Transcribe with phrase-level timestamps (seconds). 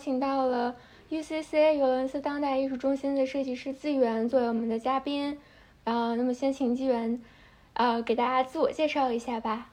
[0.00, 0.74] 请到了
[1.10, 5.36] UCC 尤伦斯当代艺术中心的设计师资源作为我们的嘉宾。
[5.84, 7.20] 啊，那么先请纪元，
[7.74, 9.70] 呃，给大家自我介绍一下吧。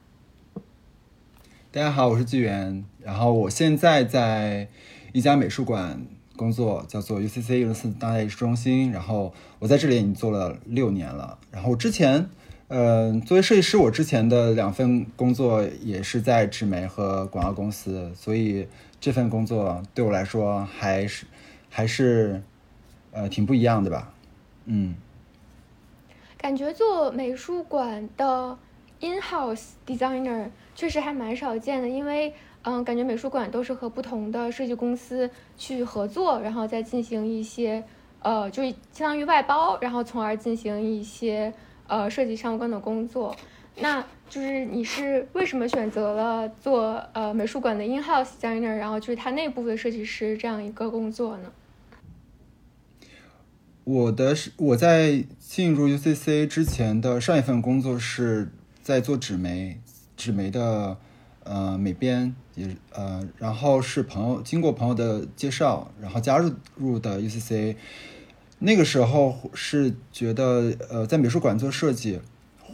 [1.72, 4.67] 大家好，我是纪元，然后我现在在
[5.13, 6.05] 一家美术馆
[6.36, 8.91] 工作，叫做 UCC 尤伦斯当代艺术中心。
[8.91, 11.38] 然后我在这里已经做了六年了。
[11.52, 12.30] 然后之前，
[12.67, 18.67] 呃，作为设计师，我之前的两份工作也是在纸媒和广告公司，所以
[19.00, 21.26] 这份工作对我来说还是
[21.70, 22.42] 还是
[23.12, 24.14] 呃挺不一样的吧。
[24.66, 24.96] 嗯。
[26.38, 28.58] 感觉做美术馆的
[29.00, 37.84] in-house designer 确实还蛮少见的，因为嗯，感觉美术馆都是和不同的设计公司去合作，然后再进行一些
[38.22, 41.54] 呃，就相当于外包，然后从而进行一些
[41.88, 43.36] 呃设计相关的工作。
[43.80, 51.52] 那就是你是为什么选择了做呃美术馆的 in-house designer，然后就是它内部的设计师这样一个工作呢？
[53.83, 59.80] 我的是我在进入 UCC 之前的上一份工作是在做纸媒，
[60.17, 60.98] 纸媒的
[61.45, 67.78] 呃美编也呃，然后是朋友经过朋友的介绍，然后加入入的 UCC。
[68.59, 72.20] 那个时候是觉得呃在美术馆做设计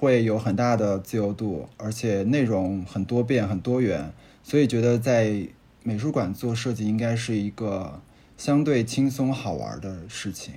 [0.04, 4.12] 会有很大的自由度，而且内容很多变很多元，
[4.44, 5.48] 所以觉得在
[5.82, 8.02] 美术馆做设计应该是一个
[8.36, 10.56] 相对轻松好玩的事情。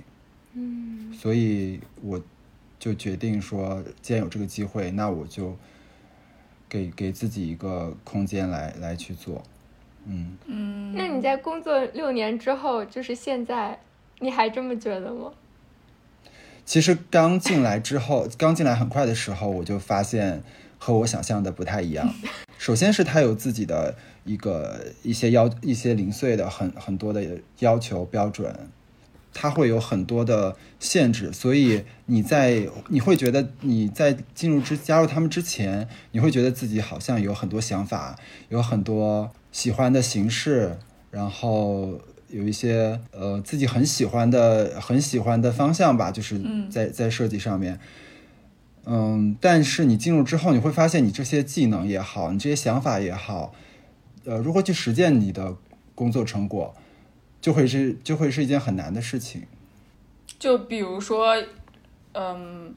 [0.55, 2.21] 嗯，所以我
[2.77, 5.57] 就决定说，既然有这个机会，那我就
[6.69, 9.45] 给给自己一个空间来来去做。
[10.07, 13.79] 嗯嗯，那你在工作六年之后，就是现在，
[14.19, 15.33] 你还这么觉得吗？
[16.67, 20.43] 其实刚进来之后，刚进来很快的时候，我就发现
[20.77, 22.13] 和我想象的不太一样。
[22.59, 23.95] 首先是他有自己的
[24.25, 27.25] 一个一些要一些零碎的很很多的
[27.61, 28.69] 要求标准。
[29.39, 40.79] 他会有很多的限制，所以你在你会觉得你在进入之加入他们之前，你会觉得自己好像有很多想法，有很多喜欢的形式，
[41.11, 47.79] 然后有一些呃自己很喜欢的很喜欢的方向吧，就是在在设计上面，
[48.85, 53.55] 嗯，但是你进入之后，你会发现你这些技能也好，你这些想法也好，
[54.25, 55.57] 呃，如何去实践你的
[55.95, 56.75] 工作成果？
[57.39, 59.43] 就会是就会是一件很难的事情，
[60.37, 61.37] 就比如说，
[62.13, 62.75] 嗯，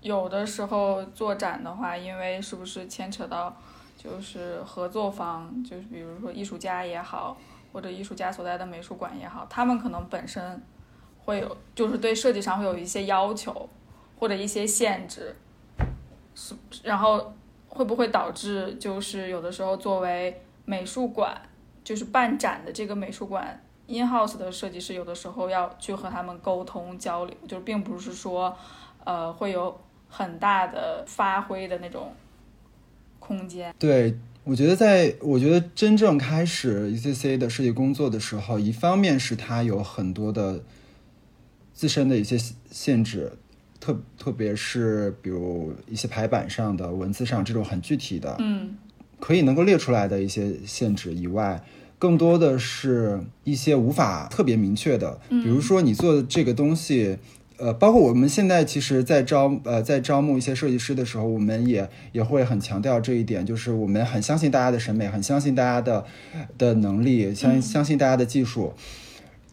[0.00, 3.56] 有的时候做展的话，因为是不是牵扯到
[3.98, 7.36] 就是合作方，就是比如说艺术家也好，
[7.72, 10.62] 或者艺术家所在的美术馆也好，他们可能本身
[11.24, 13.68] 会有就是对设计上会有一些要求
[14.18, 15.34] 或者一些限制，
[16.34, 17.34] 是然后
[17.68, 21.40] 会不会导致就是有的时候作为美术馆。
[21.84, 28.56] 就是办展的这个美术馆 in house 的设计师，有的时候要去和他们沟通交流，就并不是说，
[29.02, 29.76] 呃，会有
[30.08, 32.14] 很大的发挥的那种
[33.18, 33.74] 空间。
[33.80, 40.62] 对，我觉得在我觉得真正开始 ECC 的设计工作的时候，一方面是它有很多的
[41.72, 42.36] 自身的一些
[42.70, 43.32] 限制，
[43.78, 48.76] 特特别是比如一些排版上的文字上这种很具体的，嗯。
[49.20, 51.62] 可以能够列出来的一些限制以外，
[51.96, 57.16] 更多的是一些无法特别明确的，比如说你做的这个东西，
[57.58, 66.04] 呃，包括我们现在其实，在招呃在招募一些设计师的时候，我们也也会很强调这一点，就是我们很相信大家的审美，很相信大家的
[66.58, 68.72] 的能力，相相信大家的技术，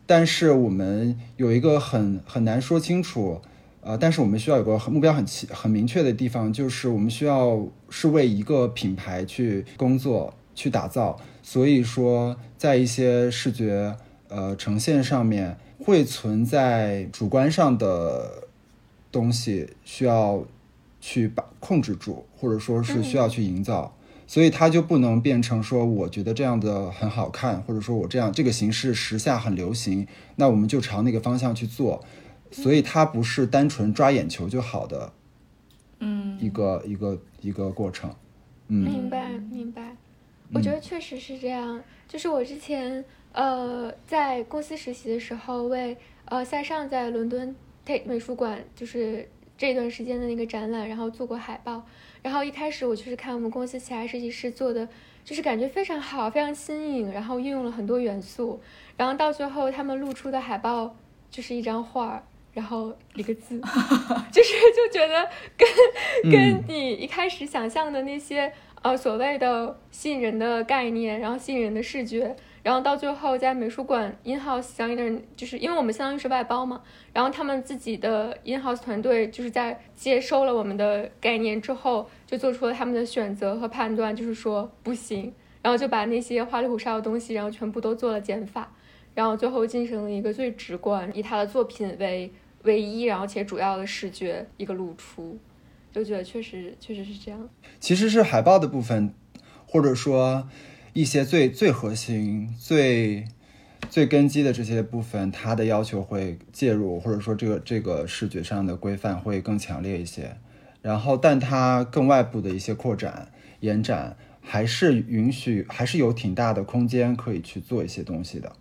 [0.05, 3.41] 但是我们有一个很很难说清楚。
[3.81, 11.17] 呃，但是我们需要有个目标很清很明确的地方，就是我们需要是为一个品牌去工作、去打造。
[11.41, 13.95] 所以说，在一些视觉
[14.29, 18.47] 呃呈现上面，会存在主观上的
[19.11, 20.45] 东西，需要
[21.01, 23.93] 去把控制住，或者说是需要去营造。
[24.25, 32.05] 所以它就不能变成说，我觉得这样的很好看，或者说我这样这个形式时下很流行，那我们就朝那个方向去做。
[32.51, 35.13] 所以它不是单纯抓眼球就好的，
[35.99, 38.11] 嗯，一个一个一个过程，
[38.69, 39.95] 嗯，明白明白，
[40.53, 41.79] 我觉得确实是这样。
[42.07, 47.55] 就是我之前呃在公司实习的时候，为呃塞尚在伦敦
[47.85, 51.83] Tate 美术馆就是这段时间的那个展览，然后做过海报。
[52.21, 54.87] 然后一开始我就是看我们公司其他设计师做的，
[55.23, 58.59] 就是感觉非常好，非常新颖，然后运用了很多元素。
[58.97, 60.95] 然后到最后他们露出的海报
[61.31, 62.23] 就是一张画儿。
[62.51, 63.61] 然后一个字，
[64.33, 72.35] 就是就觉得跟跟你一开始想象的那些呃所谓的吸引人的概念，然后吸引人的视觉。
[72.69, 76.79] 然后到最后，在美术馆 in house 相应的人，就是因为我们相当于是外包嘛，
[77.11, 85.33] 然后他们自己的 in house 团队就是在接收了我们的概念之后，就做出了他们的选择和判断，就是说不行，
[85.63, 88.71] 然后就把那些花里胡哨的东西，然后全部都做了减法，
[89.15, 92.31] 然后最后进行了一个最直观，以他的作品为
[92.65, 95.39] 唯一，然后且主要的视觉一个露出，
[95.91, 97.49] 就觉得确实确实是这样。
[97.79, 99.11] 其实是海报的部分，
[99.65, 100.47] 或者说。
[100.93, 103.25] 一些最最核心、最
[103.89, 110.37] 最根基的这些部分，它的要求会介入，或者说这个这个视觉上的规范会更强烈一些。
[110.81, 118.55] 然后，但它更外部的一些扩展、延展，还是允许，还是有挺大的空间可以去做一些东西的。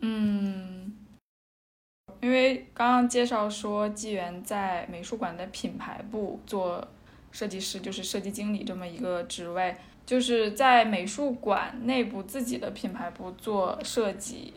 [0.00, 0.92] 嗯，
[2.20, 6.86] 因为刚刚介绍说，纪元在美术馆的品牌部做
[7.32, 9.74] 设计师，就是设计经理这么一个职位。
[10.08, 14.54] 就是在美术馆内部自己的品牌部做设计，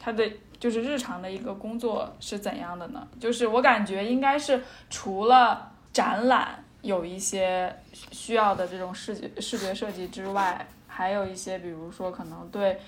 [0.00, 0.26] 他的
[0.58, 3.06] 就是日常的一个工作是怎样的呢？
[3.20, 12.80] 就是我感觉应该是除了展览有一些需要的这种视觉视觉设计之外，还有一些比如说可能对，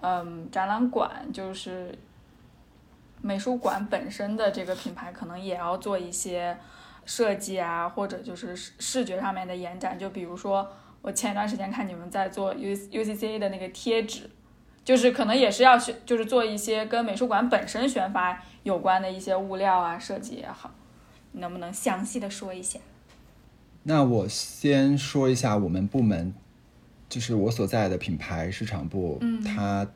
[0.00, 1.96] 嗯，展览馆就是
[3.22, 6.58] 美术馆本身的这个品牌可能也要做一些
[7.04, 10.68] 设计啊，或者就是视觉上面的延展，就比如说。
[11.06, 14.28] 我前一段时间看你们在做 U U C C A 的那个贴纸，
[14.84, 20.74] 就是可能也是要选，就是做一些跟美术馆本身宣发有关的一些物料啊设计也好，
[21.30, 22.80] 能不能详细的说一下？
[23.84, 26.34] 那我先说一下我们部门，
[27.08, 29.86] 就是我所在的品牌市场部，嗯，它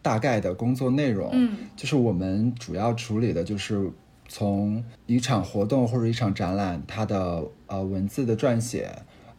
[0.00, 3.92] 大概的工作内容，嗯，就是我们主要处理的就是
[4.26, 8.90] 从一场活动或者一场展览，它的呃文字的撰写。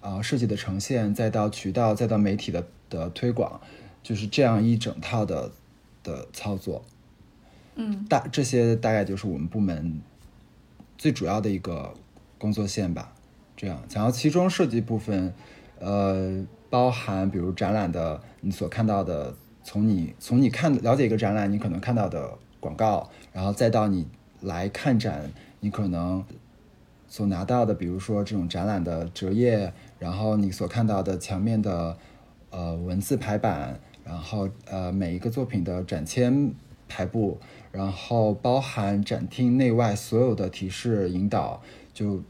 [0.08, 3.60] 啊，设计的呈现，再到渠道，再到媒体的的推广，
[4.02, 5.52] 就是这样一整套的
[6.02, 6.82] 的操作。
[7.76, 10.02] 嗯，大这些大概就是我们部门
[10.98, 11.94] 最主要的一个
[12.38, 13.14] 工作线吧。
[13.58, 15.34] 这样，然后其中设计部分，
[15.80, 24.08] 呃，包含比如展览的你所看到的，从你从你看了解一个展览，你可能看到的广告，然后再到你
[24.40, 26.24] 来看展，你可能
[27.10, 29.74] 所拿到的，比如说这种展览的折页。
[30.00, 31.98] 然后你所看到的墙面的，
[32.50, 36.54] 呃，文字排版，然后呃，每一个作品的展签
[36.88, 37.38] 排布，
[37.72, 41.62] 然后包含展厅内外所有的提示引导，
[41.94, 42.24] 就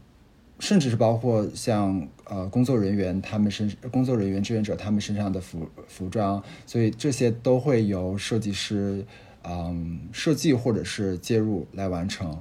[0.58, 9.04] 甚至是包括像呃工作人员他们身工作人员志愿者他们身上的服服装，所以这些都会由设计师
[9.44, 12.40] 嗯设计或者是介入来完成，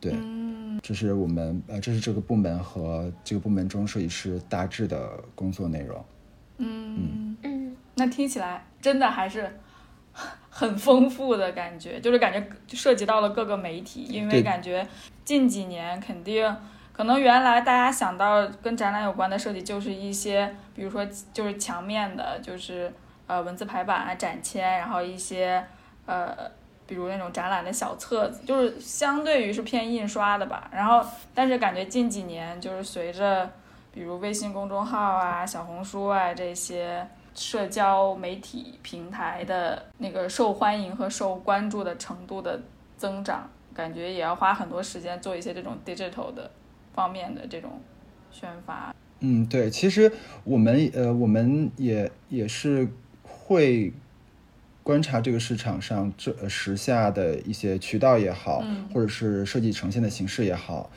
[0.00, 0.14] 对。
[0.86, 6.04] 这是我们呃，这是这个部门和这个部门中设计师大致的工作内容。
[6.58, 9.58] 嗯嗯，那听起来真的还是
[10.48, 14.86] 很丰富的感觉，就是感觉涉及到了各个媒体，因为感觉
[15.24, 16.56] 近几年肯定
[16.92, 22.92] 可能原来大家想到跟展览有关的设计，就是一些比如说就是墙面的，就是
[23.26, 25.66] 呃文字排版啊、展签，然后一些
[26.06, 26.48] 呃。
[26.86, 30.70] 比如那种展览的小册子，就是相对于是偏印刷的吧。
[30.72, 33.50] 然后，但是感觉近几年就是随着，
[33.92, 42.60] 比如微信公众号啊、小红书啊这些社交媒体平台的那个受欢迎和受关注的程度的
[42.96, 46.50] 增长，感觉也要花很多时间做一些这种 digital 的
[46.94, 47.80] 方面的这种
[48.30, 48.94] 宣发。
[49.20, 50.12] 嗯，对，其实
[50.44, 52.88] 我们呃，我们也也是
[53.24, 53.92] 会。
[54.86, 58.62] 观察这个市场上这时下的一些渠道也好，
[58.94, 60.88] 或者是设计呈现的形式也好，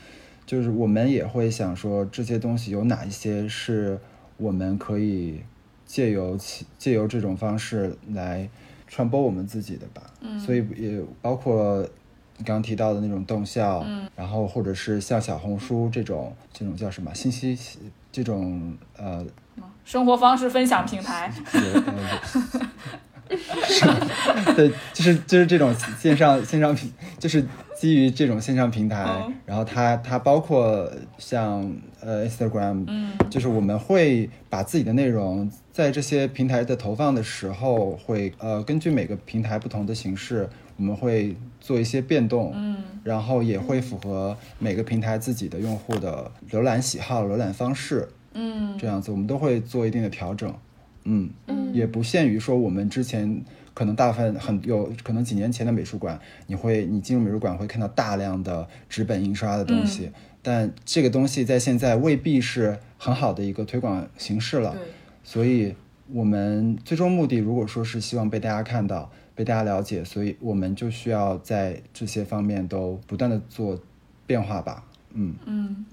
[0.46, 3.98] 就是我们也会想说这些东西有哪一些是
[4.36, 5.40] 我们可以
[5.84, 8.48] 借由其借由这种方式来
[8.86, 10.02] 传播我们自己的吧。
[10.20, 11.82] 嗯，所以也包括
[12.36, 17.58] 你刚刚提到的那种动效，嗯，然后或者是像小红书这种这种叫什么信息
[18.12, 19.26] 这种呃
[19.84, 21.32] 生活方式分享平台。
[24.56, 27.44] 对，就是就是这种线上线上平，就是
[27.78, 29.06] 基于这种线上平台，
[29.46, 50.52] 然后它它包括像呃 Instagram，嗯，就是我们会把自己的内容在这些平台的投放的时候，会呃根据每个平台不同的形式，我们会做一些变动，嗯，然后也会符合每个平台自己的用户的浏览喜好、浏览方式，嗯，这样子我们都会做一定的调整。
[51.04, 51.30] 嗯
[51.72, 53.42] 也不限于说我们之前
[53.72, 60.10] 可能大部分很有可能几年前的美术馆，你会你进入美术馆会看到大量的纸本印刷的东西，
[60.42, 64.72] 但这个东西在现在未必是很好的一个推广形式了。
[64.72, 64.82] 对，
[65.22, 65.74] 所以
[66.12, 73.80] 我们最终目的如果说是希望被大家看到、被大家了解，所以我们就需要在这些方面都不断的做
[74.26, 74.84] 变化吧。
[75.12, 75.86] 嗯，嗯，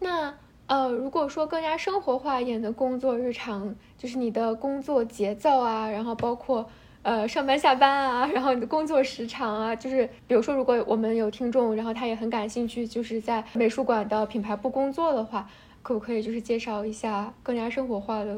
[0.00, 0.34] 那
[0.66, 6.68] 呃，如果说更加生活化一点的工作日常，就是你的工作节奏啊，然后包括
[7.02, 15.48] 呃上班下班啊， 然后你的工作时长啊，就是比如说，如果我们有听众，然后他也很感兴趣，就是在美术馆的品牌部工作的话，
[15.82, 18.36] 可不可以就是介绍一下更加生活化的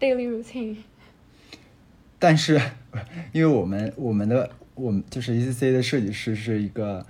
[0.00, 0.76] daily routine？
[2.18, 2.60] 但是
[3.32, 7.04] 因为我们我们的我们就是 ECC 的设计师是一个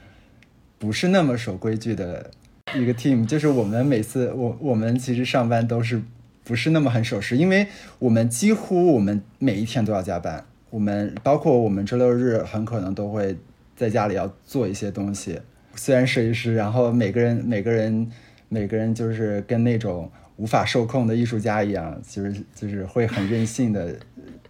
[0.78, 2.30] 不是那么守规矩的
[2.74, 6.02] 一个 team，就是我们每次我我们其实上班都是
[6.44, 7.66] 不是那么很守时，因为
[7.98, 13.36] 我们几乎我们每一天都要加班，我们包括我们周六日很可能都会
[13.76, 15.40] 在家里要做一些东西。
[15.74, 18.10] 虽然设计师，然后每个人每个人
[18.48, 23.96] 每个人就是跟那种无法受控的艺术家一样，就是就是会很任性的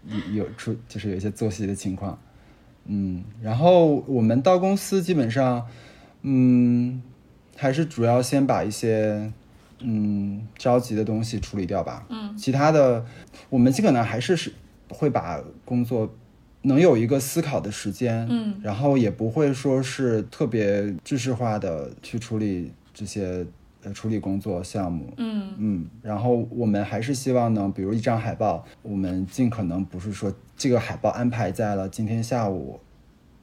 [0.07, 2.19] 有有出就是有一些作息的情况。
[2.87, 5.67] 嗯，然后我们到公司基本上，
[6.23, 7.03] 嗯，
[7.59, 9.31] 还是主要先把一些
[9.81, 12.07] 嗯着急的东西处理掉吧。
[12.09, 13.05] 嗯，其他的
[13.51, 14.53] 我们尽可能还是是
[14.89, 16.15] 会把工作
[16.63, 18.25] 能有一个思考的时间。
[18.31, 23.45] 嗯，然后也不会说是特别知识化的去处理这些
[23.83, 25.13] 呃处理工作项目。
[25.17, 32.79] 嗯，嗯，然后我们还是希望呢，比如一张海报，我们尽可能不是说这个海报安排在了今天下午，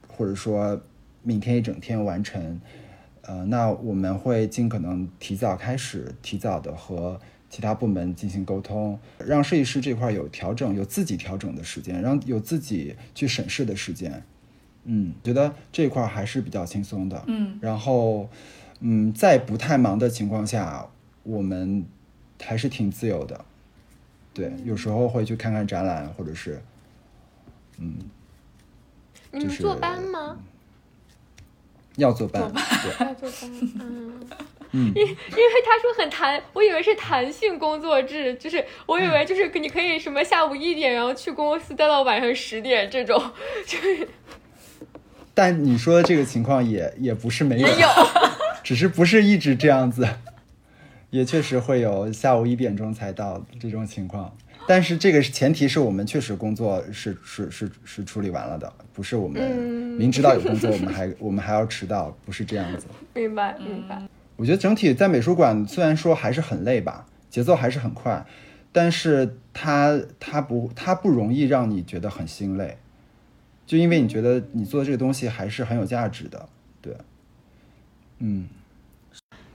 [0.08, 0.80] 或者说
[1.22, 2.60] 明天一整天完成，
[3.26, 14.22] 呃，那我们会尽可能提早开始，提早的和其他部门进行沟通，让设计师这块有调整，有自己调整的时间，让有自己去审视的时间。
[14.84, 17.20] 嗯，觉得这块还是比较轻松的。
[17.26, 18.28] 嗯，然后，
[18.80, 20.86] 嗯，在不太忙的情况下，
[21.24, 21.84] 我们
[22.40, 23.44] 还是挺自由的。
[24.32, 26.62] 对，有时候会去看看展览，或者是，
[27.78, 27.96] 嗯，
[29.32, 30.38] 就是你们坐班吗？
[31.96, 32.52] 要坐班。
[32.52, 33.50] 对， 要坐班，
[33.80, 34.12] 嗯。
[34.72, 35.16] 嗯，因为
[35.64, 43.18] 他说很弹，我以为是弹性工作制，就是我以为就是你可以什么下午一点，然后去公司待到晚上十点这种，
[43.64, 44.08] 就 是
[45.32, 47.88] 但你说的这个情况也也不是没有，也有。
[48.64, 50.06] 只是不是一直这样子，
[51.10, 54.36] 也确实会有下午一点钟才到这种情况。
[54.66, 62.86] 但是这个是前提是我们确实工作是是是是处理完了的，不是我们嗯明知道有工作我们还我们还要迟到，不是这样子。
[63.14, 64.02] 明白明白。
[64.36, 68.26] 我觉得整体在美术馆虽然说还是很累吧，节奏还是很快，
[68.72, 72.76] 但是它它不它不容易让你觉得很心累，
[73.66, 76.48] 就因为你觉得你做的这个东西还是很有价值的，
[76.82, 76.94] 对，
[78.18, 78.48] 嗯。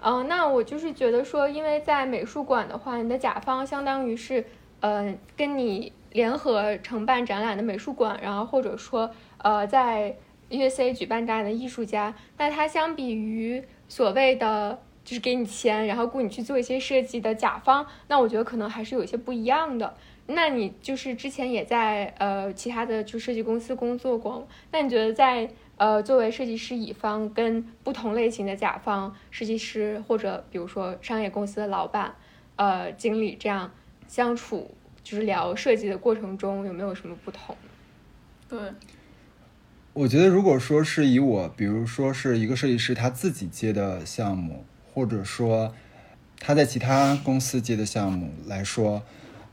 [0.03, 4.43] 嗯，那我就是觉得说，因为在美术馆的话，你的甲方相当于是，
[4.81, 10.17] 呃，跟你联合承办展览的美术馆，然后或者说，呃，在
[10.49, 19.95] USA 举办展览的艺术家，那它相比于所谓的就是给你钱，然后雇你去做一些设计的甲方，那我觉得可能还是有一些不一样的。
[20.27, 32.15] 那你就是之前也在呃其他的就设计公司工作过，那你觉得在呃作为设计师乙方跟不同类型的甲方设计师或者比如说商业公司的老板、
[32.55, 33.71] 呃经理这样
[34.11, 37.55] 相处，就是聊设计的过程中有没有什么不同？
[38.49, 38.59] 对，
[39.93, 45.73] 我觉得，如果说是以我，比如说是一个设计师他自己接的项目，或者说
[46.41, 49.01] 他在其他公司接的项目来说，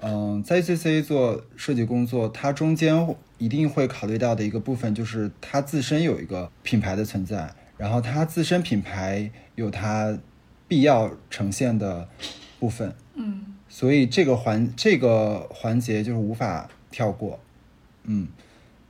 [0.01, 10.19] 嗯，在 UCC 做设计工作，它中间一定会考虑到的一个部分就是它自身有一个品牌的存在，然后它自身品牌有它
[10.67, 12.09] 必要呈现的
[12.59, 17.39] 部分，嗯所以这个环这个环节就是无法跳过，
[18.05, 18.29] 嗯，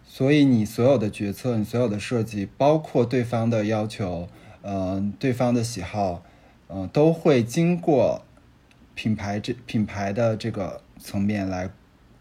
[0.04, 4.28] 所以你所有的决策，你所有的设计，包括对方的要求，
[4.62, 6.22] 嗯、对方的喜好，
[6.68, 8.22] 嗯、都会经过
[8.94, 11.68] 品牌这品牌的这个层面来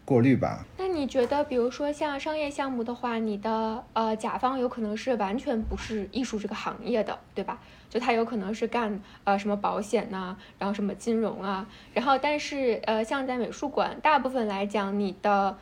[0.08, 0.64] 过滤吧。
[0.78, 7.58] 那你觉得，比如说像商业项目的话，你的呃甲方有可能是完全不是艺术这个行业的，对吧？
[7.90, 15.58] 就他有可能是干呃什么保险呐、然后什么金融啊，然后但是呃像在美术馆，大部分来讲，你的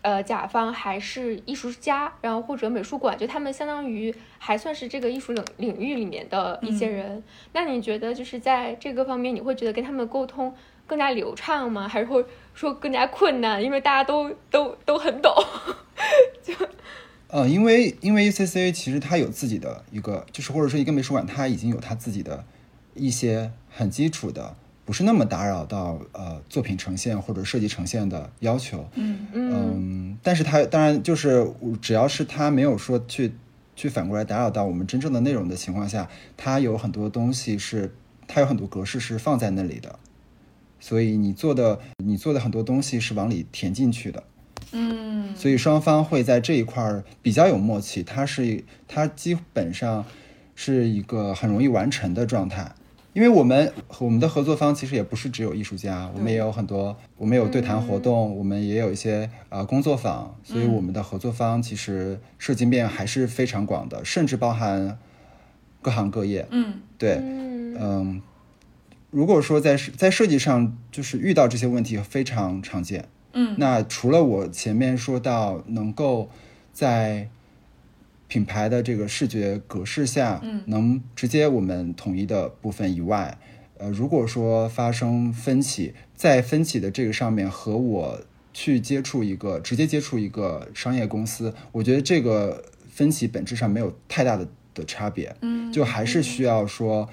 [0.00, 7.22] 呃甲方还是艺术家，然后或者美术馆，就他们相当于还算是这个艺术领领域里面的一些人。
[7.52, 10.54] 那你觉得就是在这个方面，你会觉得跟他们沟通
[10.86, 11.88] 更加流畅吗？
[11.88, 12.22] 还是会
[12.60, 13.64] 说更加困难？
[13.64, 15.32] 因为大家都都都很懂，
[16.44, 16.52] 就
[17.28, 22.44] 呃，因为因为 UCCA 其实它有自己的一个，就是或者说一个美术馆，它已经有它自己的
[22.92, 28.86] 一些很基础的，不是那么打扰到呃作品呈现或者设计呈现的要求。
[28.92, 31.50] 嗯嗯嗯，但是它当然就是
[31.80, 33.32] 只要是它没有说去
[33.74, 37.94] 去反过来打扰到我们真正的内容的情况下，它有很多东西是
[38.28, 39.98] 它有很多格式是放在那里的，
[40.80, 44.24] 所以你做的你做的很多东西是往里填进去的。
[44.72, 45.36] 嗯。
[45.36, 50.04] 所以双方会在这一块儿比较有默契，它是它基本上
[50.56, 52.72] 是一个很容易完成的状态。
[53.12, 64.96] 因为我们我们的合作方其实也不是只有艺术家，我们也有很多，我们有对谈活动，我们也有一些呃工作坊，所以我们的合作方其实涉及面还是非常广的，甚至包含
[65.82, 66.46] 各行各业。
[66.52, 66.74] 嗯。
[66.96, 67.76] 对，嗯。
[67.80, 68.22] 嗯，
[69.10, 73.54] 如果说在在设计上就是遇到这些问题非常常见，嗯。
[73.58, 76.30] 那除了我前面说到能够
[76.72, 77.28] 在
[78.28, 80.62] 品牌的这个视觉格式下，嗯。
[80.66, 83.36] 能直接我们统一的部分以外，
[83.78, 88.20] 呃，如果说发生分歧，在分歧的这个上面和我
[88.52, 97.08] 去接触一个直接接触一个商业公司，我觉得这个分歧本质上没有太大的的差别，嗯就还是需要说，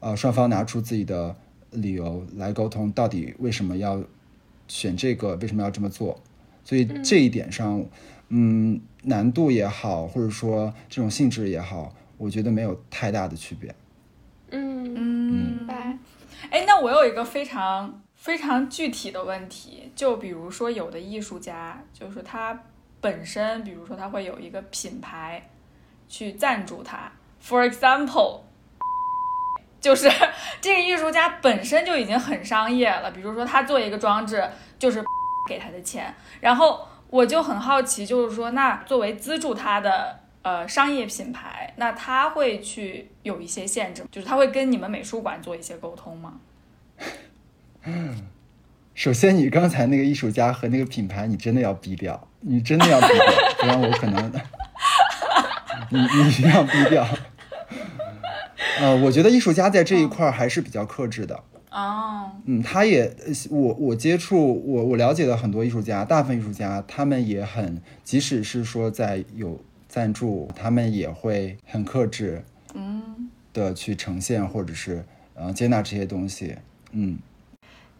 [0.00, 1.34] 呃，双方拿出自己的
[1.70, 4.02] 理由来沟通，到底为什么要
[4.68, 6.20] 选这个，为什么要这么做。
[6.64, 7.84] 所以这一点上，
[8.28, 13.74] 嗯，难度也好，或者说这种性质也好，我觉得没有太大的区别。
[14.50, 15.98] 嗯，嗯明白。
[16.50, 22.62] 哎，那我有一个非常非常具体的问题，就比如说有的艺术家，就是他
[23.00, 25.50] 本身，比如说他会有一个品牌
[26.08, 27.10] 去赞助他
[27.42, 28.40] ，for example，
[29.80, 30.10] 就是
[30.60, 34.42] 这个艺术家本身就已经很商业了，比如说他做一个装置
[34.78, 35.02] 就是
[35.48, 40.20] 给他的钱，然后我就很好奇，就是说那作为资助他的。
[40.40, 46.34] 呃，商业品牌，那他会去有一些限制，就是他会跟你们美术馆做一些沟通吗？
[47.84, 48.28] 嗯
[48.94, 53.26] 首先，你刚才那个艺术家和那个品牌，你真的要逼掉，你真的要逼掉，
[53.60, 54.32] 不然我可能，
[55.90, 57.06] 你你一定要低调。
[58.78, 61.42] 呃，我觉得艺术家在这一块儿还是比较克制的。
[61.70, 72.42] 哦，嗯，他也，呃我我接触我我了解的很多艺术家，大部分艺术家他们也很，即使是说在有赞助，他们也会很克制
[72.74, 76.56] 嗯的去呈现或者是呃接纳这些东西。
[76.92, 77.18] 嗯，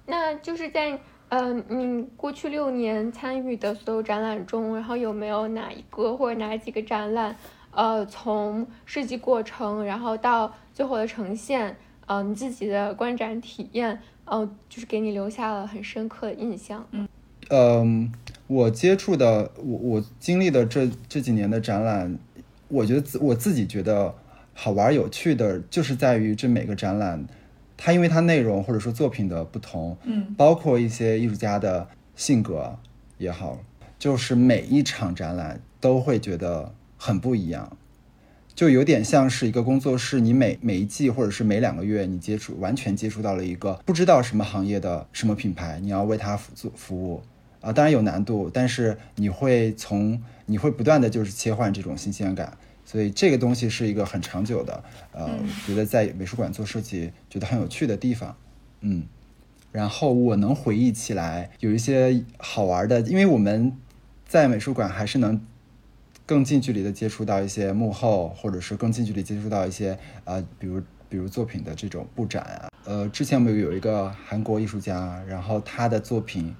[0.07, 7.37] 那就是在呃，你过去六年参与的所有展览中，然后有没有哪一个或者哪几个展览，
[7.71, 11.77] 呃，从设计过程，然后到最后的呈现，
[12.07, 16.87] 呃，你自己的观展体验，呃，就是给你留下了很深刻的印象？
[17.51, 18.13] 嗯，
[18.47, 22.19] 我接触的，我我经历的这这几年的展览，
[22.69, 24.15] 我觉得自我自己觉得
[24.55, 27.27] 好玩有趣的，就是在于这每个展览，
[27.77, 32.77] 它因为它内容或者说作品的不同，嗯包括一些艺术家的性格
[33.17, 33.59] 也好，
[33.99, 37.79] 就是每一场展览都会觉得很不一样，
[38.55, 47.23] 就有点像是一个工作室，你每每一季或者是每两个月，你接触完全接触到了一个不知道什么行业的什么品牌，你要为它服做服务
[47.63, 52.59] 啊，当然有难度，但是你会从你会不断的就是切换这种新鲜感。
[52.85, 54.83] 所以这个东西是一个很长久的，
[55.13, 58.37] 呃，我觉得在美术馆做设计觉得很有趣的地方，
[58.81, 59.05] 嗯。
[59.71, 63.71] 然后我能回忆起来有一些好玩的，因为我们
[64.27, 65.39] 在美术馆还是能
[66.29, 72.69] 更近距离的接触到一些幕后，或者是更近距离接触到一些呃，比如比如作品的这种布展啊。
[72.85, 76.55] 呃，之前我们有一个韩国艺术家，然后他的作品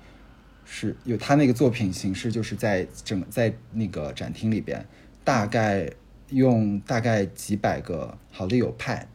[0.65, 4.83] 是有他那个作品形式，就是在整在那个展厅里边，
[5.23, 5.87] 大概
[6.31, 9.07] 用大概几百个好丽友派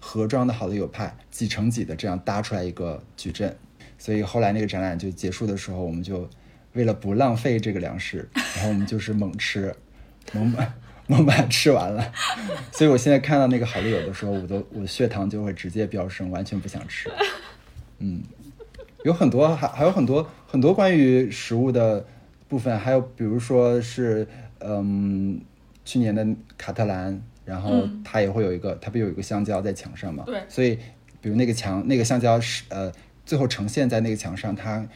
[0.00, 3.54] 盒装的好丽友派几乘几的这样搭出来一个矩阵，
[3.98, 6.26] 所以后来那个展览就结束的时候，我们就
[6.72, 9.74] 为了不浪费这个粮食，然后我们就是猛吃，
[10.32, 10.74] 猛把
[11.06, 12.12] 猛把它吃完了。
[12.70, 17.10] 所以我现在看到那个好丽友的时候，我都我血糖就会直接飙升，完全不想吃。
[17.98, 18.22] 嗯，
[19.04, 22.06] 有很多还还有很多很多关于食物的
[22.46, 24.28] 部分，还有比如说是
[24.60, 25.40] 嗯
[25.84, 30.24] 去年的卡特兰，然后嗯它也会有一个，它不有一个香蕉在墙上嘛？
[30.26, 30.78] 对所以
[31.20, 32.92] 比如那个墙那个香蕉是呃
[33.24, 34.86] 最后呈现在那个墙上，它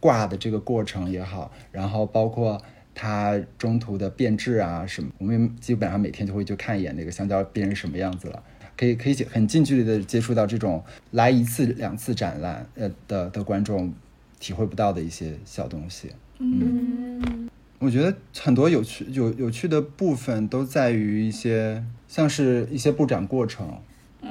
[0.00, 2.60] 挂的这个过程也好，然后包括。
[2.94, 8.42] 它中途的变质啊什么，我们基本上每天就会去看一眼那个香蕉变成什么样子了。
[8.76, 13.92] 可以可以很近距离的接触到这种来一次两次展览呃的的观众
[14.38, 16.10] 体会不到的一些小东西。
[16.38, 23.82] 嗯，我觉得很多有趣有有趣的部分都在于一些像是一些布展过程，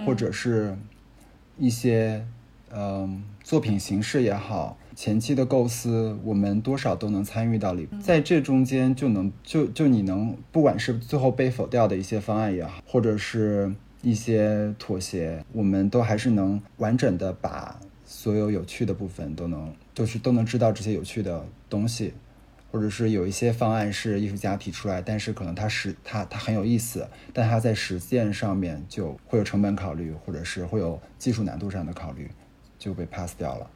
[0.04, 0.76] 或者是
[1.60, 2.26] 一些
[2.72, 22.13] 嗯、作品形式也好，前期的构思，我们多少都能参与到里，在这中间就能就就你能不管是最后被否掉的一些方案也好，或者是一些妥协，我们都还是能完整的把所有有趣的部分都能就是都能知道这些有趣的东西。
[22.71, 32.30] 或者是有一些方案是艺术家提出来，但是可能他实他他很有意思，但他在实践上面就会有成本考虑，或者是会有技术难度上的考虑，
[32.78, 33.67] 就被 pass 掉了。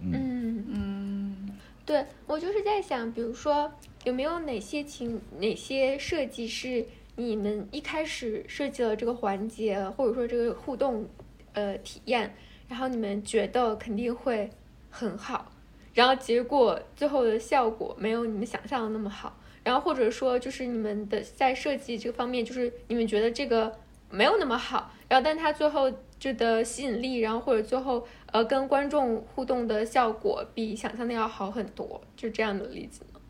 [0.00, 0.64] 嗯。
[0.68, 3.72] 嗯，对我就是在想，比如说
[4.04, 6.84] 有没有哪些情哪些设计是
[7.16, 11.08] 你们一开始设计了这个环节，或者说这个互动
[11.52, 12.34] 呃体验，
[12.68, 14.50] 然后你们觉得肯定会
[14.90, 15.52] 很好，
[15.92, 23.78] 然后结果最后的效果没有你们想象的那么好，然后或者说就是你们的在设计这个方面，就是你们觉得这个
[24.10, 25.96] 没有那么好，然后但它最后就
[26.32, 33.20] 的吸引力，然后或者最后呃跟观众互动的效果比想象的要好很多，就这样的例子呢？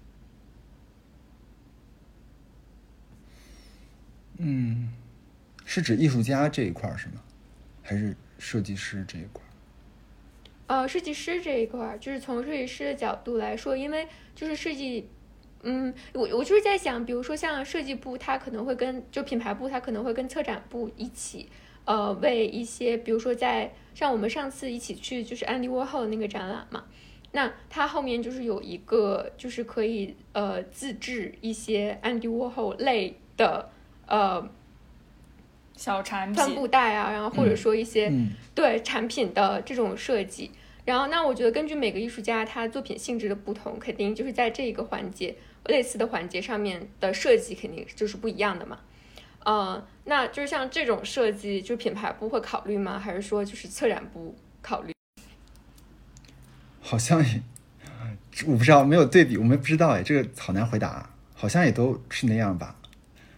[4.37, 4.92] 嗯，
[5.64, 7.22] 是指艺术家这一块儿是吗？
[7.83, 9.48] 还是设计师这一块儿？
[10.66, 15.07] 呃，设计师这一块儿，就是从设计师的角度来说，因为就是设计，
[15.62, 21.50] 嗯，我我就是在想，比如说像设计部，它可能会跟就品牌部，它可能会跟策展部一起，
[21.85, 26.85] 呃，为一些，比如说在像我们上次一起去就是安迪沃霍的那个展览嘛，
[27.33, 33.70] 那它后面就是有一个就是可以呃自制一些安迪沃霍类的
[34.07, 34.49] 呃
[35.77, 40.53] 小产品帆布，袋啊，然后或者说一些、嗯对产品的这种设计。
[40.85, 45.35] 然后，那我觉得根据每个艺术家他作品性质的不同，肯定就是在这一个环节
[45.66, 48.79] 类似的环节上面的设计肯定就是不一样的嘛。
[49.44, 52.98] 呃，那就是像这种设计，就品牌部会考虑吗？
[52.98, 54.92] 还是说就是策展部考虑？
[56.80, 57.42] 好像也，
[58.46, 61.11] 我不知道，没有对比，我们不知道哎，这个好难回答。
[61.37, 62.76] 好像也都是那样吧，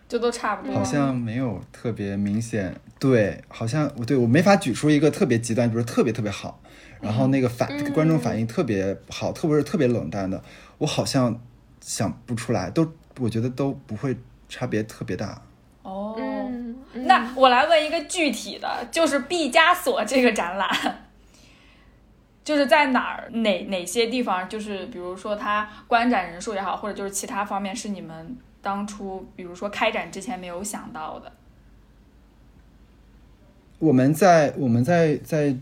[0.07, 0.77] 就都差不多。
[0.77, 2.79] 好像没有特别明显。
[3.01, 6.61] 对，好像我对我没法举出一个特别极端，比如说特别特别好，
[7.01, 10.45] 然后那个反、嗯观众反应特别好，特别是特别冷淡的，
[10.79, 11.41] 我好像
[11.81, 14.17] 想不出来，都我觉得都不会
[14.49, 15.43] 差别特别大。
[15.89, 16.17] 哦，
[16.95, 20.69] 那我来问一个具体的，就是毕加索这个展览，
[22.43, 31.31] 就是在哪儿哪哪些地方，就是比如说他观展人数也好，或者就是其他方面是你们当初比如说开展之前没有想到的。
[33.79, 35.55] 我们在我们在在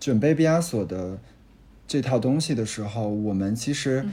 [0.00, 1.18] 准备毕加索的
[1.86, 4.06] 这套东西的时候，我们其实、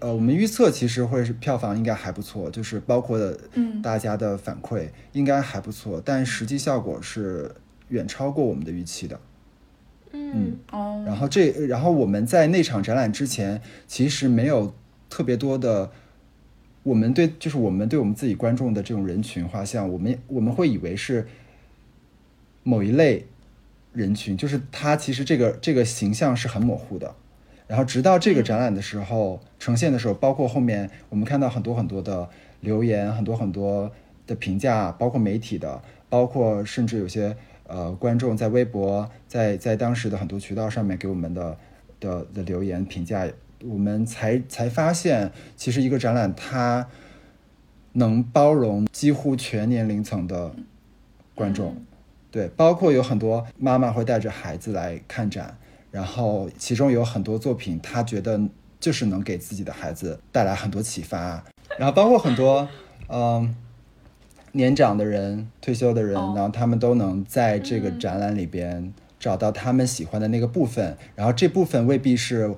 [0.00, 3.18] 呃，我们预测其实会是票房应该还不错，就是包括
[3.54, 7.54] 嗯大家的反馈应该还不错，但实际效果是
[7.88, 9.18] 远超过我们的预期的。
[10.12, 14.74] 嗯哦，然后这，然后我们在那场展览之前，其实没有
[15.08, 15.90] 特别多的，
[16.82, 21.26] 我们对就是我们对我们自己观众的这种人群画像，我们我们会以为是
[22.62, 23.26] 某一类
[23.92, 27.14] 人群，就是他其实这个这个形象是很模糊的。
[27.68, 32.28] 然后直到这个展览的时候、呈现的时候，包括后面我们看到很多很多的
[32.60, 33.92] 留言，很多很多
[34.26, 41.56] 的评价，包括媒体的，包括甚至有些呃观众在微博，在在当时的很多渠道上面给我们的
[42.00, 43.28] 的的留言评价，
[43.62, 46.88] 我们才才发现，其实一个展览它
[47.92, 50.54] 能包容几乎全年龄层的
[51.34, 51.76] 观众。
[52.30, 55.58] 对，包括有很多妈妈会带着孩子来看展，
[55.90, 58.40] 然后其中有很多作品，他觉得
[58.78, 61.42] 就是能给自己的孩子带来很多启发，
[61.78, 62.68] 然后包括很多
[63.08, 63.54] 嗯
[64.52, 66.32] 年长的人、退休的人，哦。
[66.34, 72.54] 然后他们都能在这个展览里边找到他们喜欢的那个部分，然后这部分未必是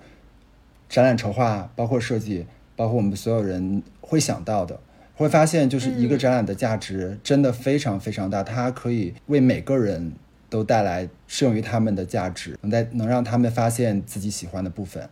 [0.88, 4.78] 展览筹划、包括设计、包括我们所有人会想到的。
[5.14, 10.12] 会发现，就是一个展览的价值真的非常非常大，它可以为每个人
[10.50, 15.08] 都带来适用于他们的价值，能在能让他们发现自己喜欢的部分。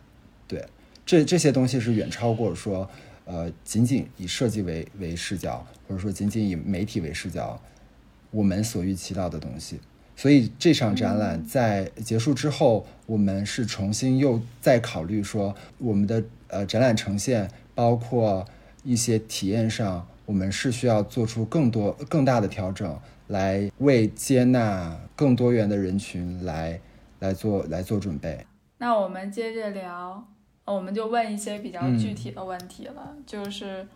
[0.47, 0.63] 对，
[1.05, 2.87] 这这些东西是远超过说，
[3.25, 7.59] 呃，仅仅以设计为为视角，或者说仅仅以媒体为视角，
[8.29, 9.79] 我们所预期到的东西。
[10.15, 18.45] 所以这场展览在结束之后，我们是重新又再考虑说，我们的呃展览呈现，包括
[18.83, 22.95] 一些体验上，我们是需要做出更多更大的调整，
[23.29, 26.79] 来为接纳更多元的人群来
[27.17, 28.45] 来做来做准备。
[28.77, 30.23] 那我们接着聊
[30.65, 33.87] 呃，我们就问一些比较具体的问题了，就是，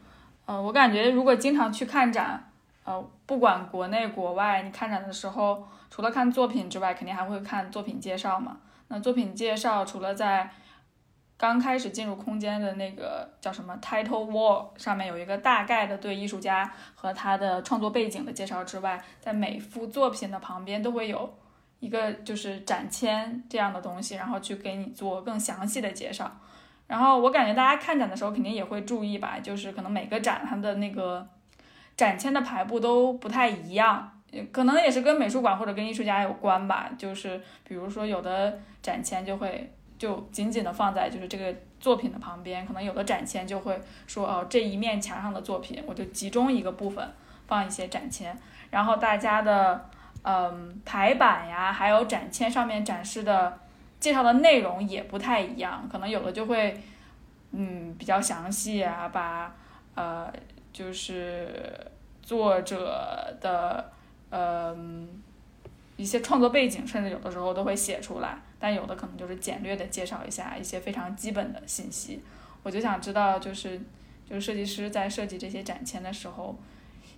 [0.46, 2.44] 呃，我感觉如果经常去看展，
[2.84, 8.58] 呃，不管国内国外，你看展的时候，除了看作品之外，肯定还会看作品介绍嘛。
[8.88, 10.50] 那作品介绍除了在
[11.44, 21.38] 刚开始进入空间的那个叫什么 title wall 上面有一个大概的对艺术家和他的创作背景的介绍之外，在每幅作品的旁边都会有
[21.82, 26.32] 一个就是展签这样的东西，然后去给你做更详细的介绍。
[26.88, 31.28] 然后我感觉大家看展的时候肯定也会注意吧，就是可能每个展它的那个
[31.98, 34.22] 展签的排布都不太一样，
[34.54, 36.90] 可能也是跟美术馆或者跟艺术家有关吧。
[36.98, 39.70] 就是比如说有的展签就会
[40.04, 47.10] 就紧紧的放在就是这个作品的旁边，可能有的展签就会说哦这一面墙上的作品我就集中一个部分
[47.48, 48.38] 放一些展签，
[48.70, 49.90] 然后大家的
[50.24, 53.58] 嗯排版呀，还有展签上面展示的
[53.98, 56.78] 介绍的内容也不太一样，可能有的就会
[57.52, 59.56] 嗯比较详细啊，把
[59.96, 60.30] 呃
[60.74, 61.90] 就是
[62.22, 63.90] 作者的
[64.32, 65.23] 嗯。
[65.96, 72.22] 一些创作背景，甚至有的时候都会写出来，但有的可能就是简略的介绍一下一些非常基本的信息。
[72.64, 73.80] 我就想知道，就是
[74.28, 76.58] 就是设计师在设计这些展签的时候，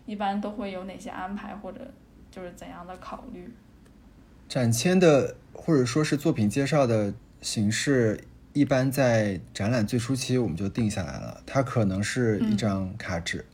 [0.05, 1.79] 一般都会有哪些安排，或者
[2.29, 3.49] 就是怎样的考虑？
[4.49, 8.19] 展签的或者说是作品介绍的形式，
[8.53, 11.41] 一般在展览最初期我们就定下来了。
[11.45, 13.45] 它可能是一张卡纸，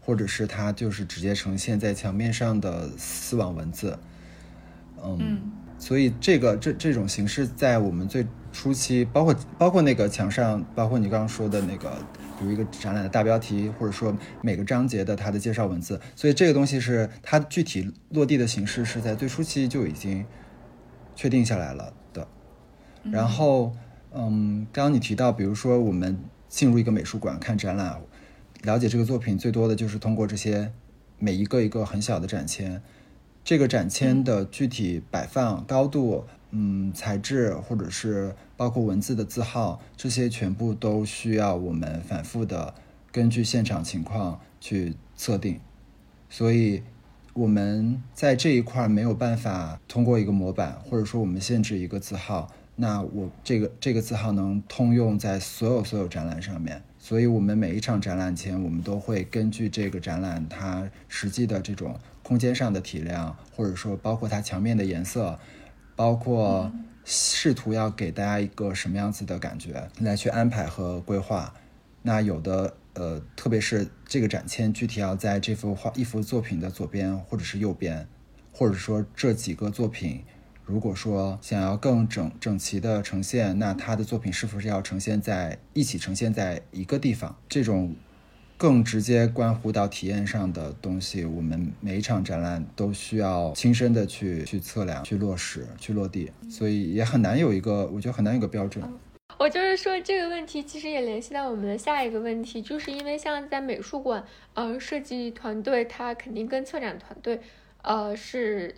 [0.00, 3.98] 或者是它就是直接呈现在墙面上的丝网文字。
[5.06, 11.90] 嗯，所以这个这这种形式在我们最初期，包括包括那个墙上，包括你刚刚说的那个，
[12.38, 20.24] 比如一个展览的大标题，或者说每个章节的它的介绍文字，所以这个东西是它具体落地的形式是在最初期就已经
[21.14, 22.26] 确定下来了的。
[23.10, 23.72] 然后，
[24.12, 28.00] 嗯，刚刚你提到，比如说我们进入一个美术馆看展览，
[28.62, 30.72] 了解这个作品最多的就是通过这些
[31.18, 32.80] 每一个一个很小的展签。
[33.44, 42.72] 这个展签的具体摆放高度，嗯，材质，或者是包括文字的字号，这些全部都需要我们反复的
[43.12, 45.60] 根据现场情况去测定。
[46.30, 46.82] 所以
[47.34, 56.82] 我们在这一块没有办法通过一个模板，或者说我们限制一个字号，那我这个这个字号能通用在所有所有展览上面。
[56.98, 61.94] 所以我们每一场展览前，我们都会根据这个展览它实际的这种。
[62.24, 65.38] 空间上的体量，或者说包括它墙面的颜色，
[65.94, 66.72] 包括
[67.04, 71.54] 试图要给大家一个什么样子的感觉，来去安排和规划。
[72.02, 78.08] 那有的呃，特别是这个展签具体要在这幅画一幅作品的左边或者是右边，
[78.50, 80.24] 或者说这几个作品，
[80.64, 87.36] 如果说想要更整整齐的呈现，那他的作品是不是要呈现在一起呈现在一个地方？
[87.48, 87.94] 这种。
[88.56, 98.82] 更直接关乎到体验上的东西，我们每一场展览都需要亲身的去去测量、去落实、去落地，所以也很难有一个，我觉得很难有个标准。
[99.38, 107.40] 我就是说这个问题，其实也联系到我们的下一个问题，就是因为像在美术馆，呃，设计团队它肯定跟策展团队，
[107.82, 108.74] 呃，是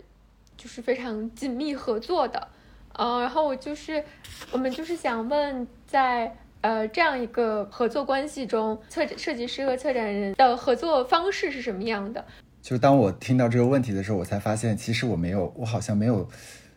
[0.57, 2.47] 就是非常紧密合作的，
[2.93, 4.03] 呃，然后我就是
[4.51, 6.35] 我们就是想问在。
[6.67, 12.21] 呃，这样一个合作关系中，策设计师和策展人的合作方式是什么样的？
[12.61, 16.27] 就当我听到这个问题的时候，我才发现，其实我没有，我好像没有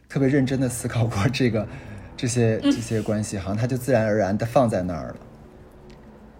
[0.08, 1.66] 特别认真的思考过这个
[2.16, 5.16] 这些这些关系，好像它就自然而然的放在那儿了。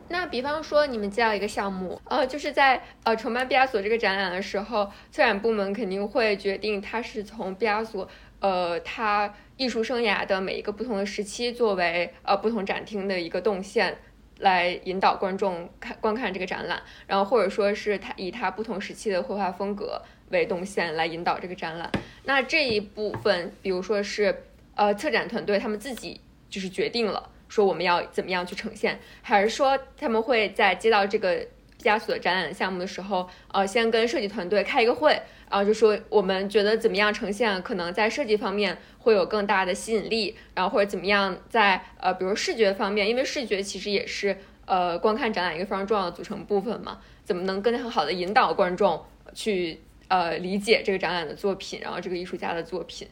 [0.07, 8.09] 那比方说，你们接到一个项目，呃，就是在呃承办毕加索这个展览的时候，策展部门肯定会决定他是从毕加索。
[8.39, 13.95] 呃，他艺术生涯的每一个不同的时期，作为呃不同展厅的一个动线，
[14.39, 21.93] 来引导观众看观看这个展览，然后或者说是他以他不同时期的绘画风格为动线来引导这个展览。
[22.25, 24.45] 那这一部分，比如说是
[24.77, 26.19] 呃策展团队他们自己
[26.49, 31.47] 就是决定了说我们要怎么样去呈现，还是说他们会在接到这个
[31.81, 35.19] 毕加索展览项目的时候，呃，先跟设计团队开一个会。
[35.49, 53.09] 然后就说我们觉得怎么样呈现，可能在设计方面会有更大的吸引力，然后或者怎么样在呃，比如视觉方面，因为视觉其实也是呃观看展览一个非常重要的组成部分嘛，怎么能更很好的引导观众去呃理解这个展览的作品，然后这个艺术家的作品，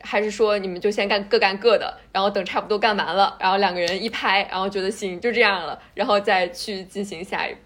[0.00, 7.52] 还是说你们就先干各干各的，然后等差不多干完了，然后两个人一拍，然后觉得行就这样了，然后再去进行下一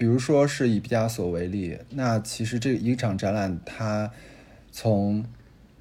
[0.00, 4.10] 比如说是以毕加索为例，那其实这一场展览，它
[4.72, 5.22] 从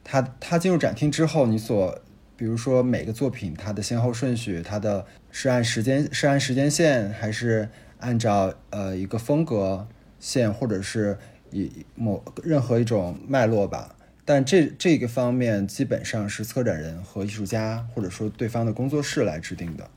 [0.03, 1.97] 它它进入展厅之后，你所
[2.35, 9.87] 比如说每个作品它的先后顺序，它的是按时间是按时间线，还是按照呃一个风格
[10.19, 11.17] 线，或者是
[11.51, 13.95] 以某任何一种脉络吧。
[14.25, 19.89] 但这这个方面基本上是策展人和艺术家，或者说对方的工作室来制定的。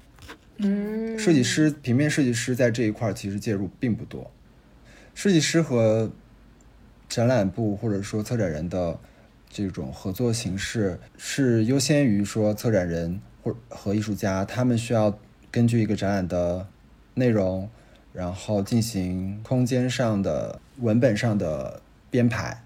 [0.59, 4.31] 嗯，设计师、平面设计师在这一块儿其实介入并不多。
[5.15, 6.11] 设计师和
[7.09, 8.99] 展览部或者说策展人的
[9.51, 15.19] 这种合作形式是优先于说策展人或和艺术家，他们需要
[15.51, 16.67] 根据一个展览的
[17.15, 17.69] 内容，
[18.13, 22.63] 然后进行空间上的、文本上的编排。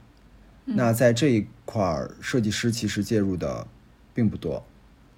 [0.65, 3.67] 那在这一块儿，设计师其实介入的
[4.15, 4.65] 并不多。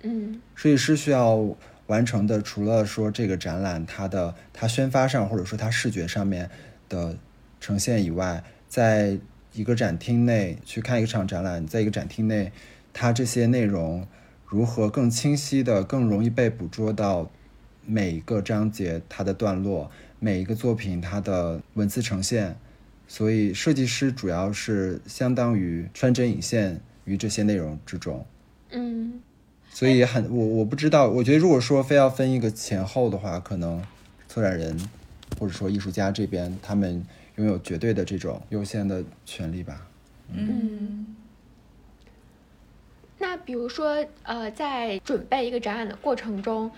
[0.02, 1.44] 嗯设计师需要
[1.88, 6.48] 完成的，除了说这个展览它的它宣发上或者说它视觉上面
[6.88, 7.18] 的
[7.60, 9.18] 呈现以外，在
[9.52, 12.52] 一个展厅内去看一场展览，在一个展厅内，
[12.92, 14.06] 它这些内容
[14.46, 17.30] 如何更清晰的、更容易被捕捉到
[17.84, 22.56] 每一个章节它的段落，每一个作品它的文字呈现。
[23.06, 28.24] 所以，设计师主要是相当于穿针引线于这些内容之中。
[28.70, 29.20] 嗯
[29.78, 33.80] 所以很我我不知道，我觉得如果说非要分一个前后的话，可能
[34.26, 34.76] 策展人
[35.38, 39.86] 或者说艺术家这边，他们拥有绝对的这种优先的权利吧。
[40.32, 41.14] 嗯
[43.18, 46.68] 那比如说，呃，在准备一个展览的过程中，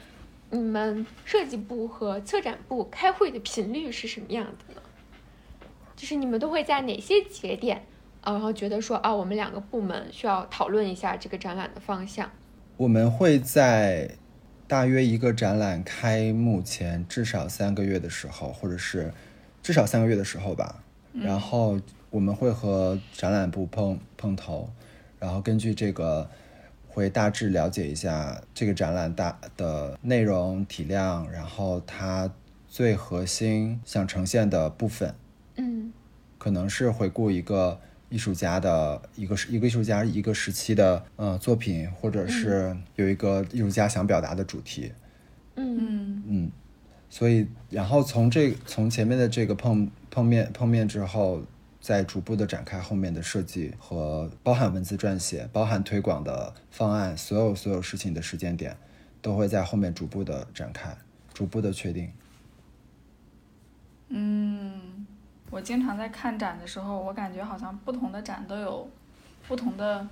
[0.50, 4.82] 你们设计部和策展部开会的频率是什么样的呢？
[5.96, 7.86] 就是你们都会在哪些节点，
[8.20, 12.30] 呃然后觉得说，啊，我们两个部门需要讨论一下这个展览的方向。
[12.80, 14.08] 我们会在
[14.66, 19.12] 大约一个展览开幕前至少三个月的时候，或者是
[19.62, 24.70] 至少三个月的时候吧，然后我们会和展览部碰碰头，
[25.18, 26.26] 然后根据这个
[26.88, 32.32] 会大致了解一下这个展览大的内容体量，然后它
[32.66, 35.14] 最核心想呈现的部分，
[35.56, 35.92] 嗯。
[36.38, 37.78] 可能是回顾一个
[38.10, 44.92] 艺术家的一个一个艺术家一个时期的呃作品，或者是有一个艺术家想表达的主题，
[45.54, 45.78] 嗯。
[45.78, 46.22] 嗯。
[46.26, 46.50] 嗯，
[47.08, 51.42] 所以然后从这从前面的这个碰碰面碰面之后，
[51.80, 58.76] 再逐步的展开后面的设计和包含文字撰写、包含推广的方案，所有所有事情的时间点
[59.22, 60.96] 都会在后面逐步的展开，
[61.32, 62.10] 逐步的确定。
[64.08, 64.99] 嗯，
[65.50, 68.88] 我经常在看展的时候，我感觉好像不同的展都有
[69.48, 70.06] 不同的，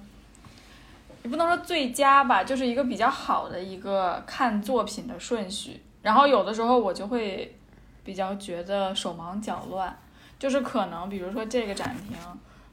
[1.22, 5.80] 也不能说最佳吧，就是一个比较好的一个看作品的顺序。
[6.02, 7.56] 然后有的时候我就会
[8.02, 9.96] 比较觉得手忙脚乱，
[10.40, 12.16] 就是可能比如说这个展厅，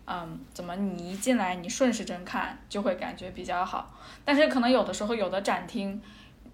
[0.07, 3.93] 嗯，怎么你一进来你顺时针看就会感觉比较好，
[4.25, 6.01] 但是可能有的时候有的展厅，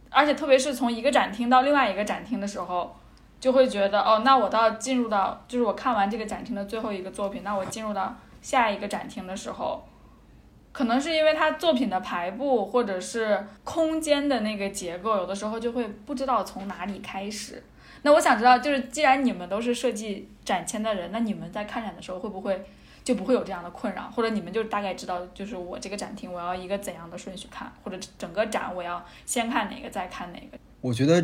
[0.09, 2.97] 而且特别是从一个展厅到另外一个展厅的时候。
[3.41, 9.83] 就会觉得哦，那我到进入到就是我看完这个展厅的最后一个作品，那我进入到下一个展厅的时候，
[10.71, 17.61] 可能是因为它作品的排布或者是空间的那个结构，有的时候就会不知道从哪里开始。
[18.03, 22.63] 那我想知道，就是既然你们都是设计展签的人，那你们在看展的时候会不会
[23.03, 24.03] 就不会有这样的困扰？
[24.15, 30.57] 或者你们就大概知道，就是我这个展厅我要一个怎样的顺序看，或者整个展我要先看哪个再看哪个？
[30.81, 31.23] 我觉得，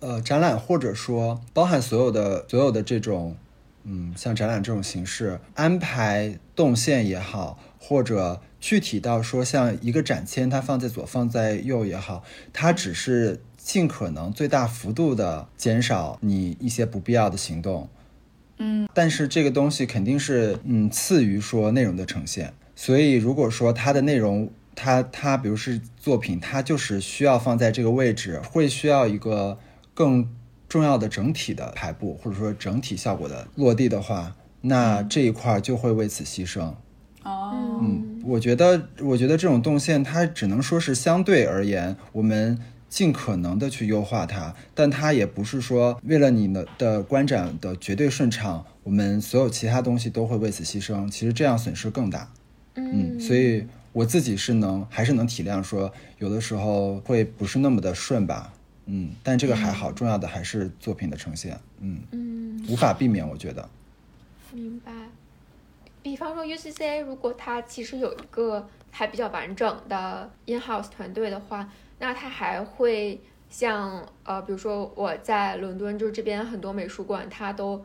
[0.00, 3.36] 呃，展览或者说包含所有的所有的这种，
[3.84, 17.88] 嗯，像展览这种形式，安排动线也好，或者具体到说像一个展签，它放在左放在右也好，它只是尽可能最大幅度的减少你一些不必要的行动。
[18.58, 29.58] 嗯，但是这个东西肯定是嗯次于说内容的呈现，所以如果说它的内容，它它比如是作品，它就是需要放在这个位置，会需要一个
[29.96, 30.28] 更
[30.68, 36.74] 重要的整体的排布，或者说整体效果的落地的话，那这一块儿就会为此牺牲。
[37.22, 51.10] 哦，嗯，我觉得，我觉得这种动线它只能说是相对而言，我们尽可能的去优化它，但它也不是说为了你的的观展的绝对顺畅，我们所有其他东西都会为此牺牲。
[51.10, 52.30] 其实这样损失更大。
[52.74, 58.52] 嗯，所以我自己是能还是能体谅说，有的时候会不是那么的顺吧。
[58.86, 61.58] 嗯，但这个还好，重要的还是作品的呈现。
[61.80, 63.68] 嗯，嗯，无法避免，我觉得。
[64.52, 64.92] 明白。
[66.02, 71.68] 比方说 UCCA，如果它其实有一个还比较完整的 in-house 团队的话，
[71.98, 73.20] 那它还会
[73.50, 77.84] 像呃，比如说我在伦敦，就是这边很多美术馆，它都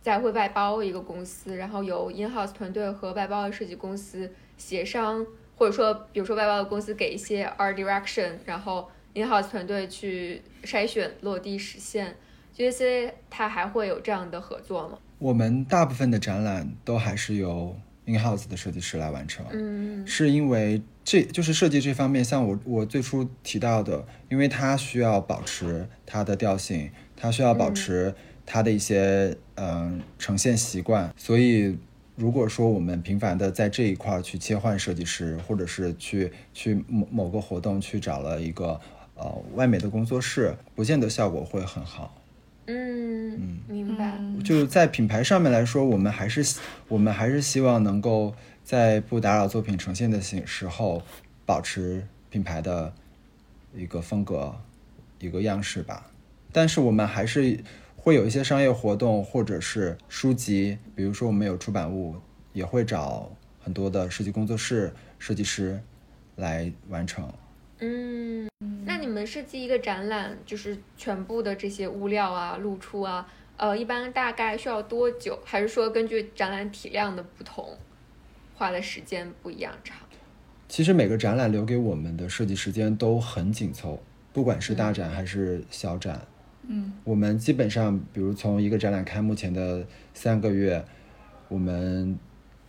[0.00, 5.26] 在会外包一个公司，然后由 in-house 团队和外包的设计公司协商
[5.56, 8.88] 或者说比如说外包的公司给一些 art direction，然后
[9.18, 12.16] in-house 团队去筛选、落地、实现，
[12.54, 14.98] 这些它还会有这样的合作吗？
[15.18, 28.14] 我们大部分的展览都还是由 in-house 的设计师来完成，嗯是因为这就是设计这方面，像我我最初提到的，因为它需要保持它的调性，它需要保持
[28.46, 31.76] 它的一些嗯、呈现习惯，所以
[32.14, 38.80] 如果说我们频繁的在这一块儿去切换设计师，或者是去去某某个活动去找了一个
[39.18, 42.14] 呃外美的工作室，不见得效果会很好。
[42.66, 44.14] 嗯，明白。
[44.18, 51.02] 嗯就在品牌上面来说，我们还是希我们还是希望能够在不打扰作品呈现的时时候，
[51.44, 52.92] 保持品牌的
[53.74, 54.54] 一个风格、
[55.18, 56.10] 一个样式吧。
[56.52, 57.58] 但是我们还是
[57.96, 62.16] 会有一些商业活动或者是书籍，比如说我们有出版物，
[62.52, 65.80] 也会找很多的设计工作室、设计师
[66.36, 67.30] 来完成。
[67.80, 68.48] 嗯，
[68.84, 73.26] 那你们设计一个展览，就是全部的这些物料啊、露出啊，
[73.56, 75.38] 呃，一般大概需要多久？
[75.44, 77.76] 还是说根据展览体量的不同，
[78.54, 79.96] 花的时间不一样长？
[80.68, 84.02] 其实每个展览留给我们的设计时间都很紧凑，
[84.32, 86.20] 不管是大展还是小展。
[86.66, 90.84] 嗯，我们基本上，比如从一个展览开幕前的三个月，
[91.48, 92.18] 我们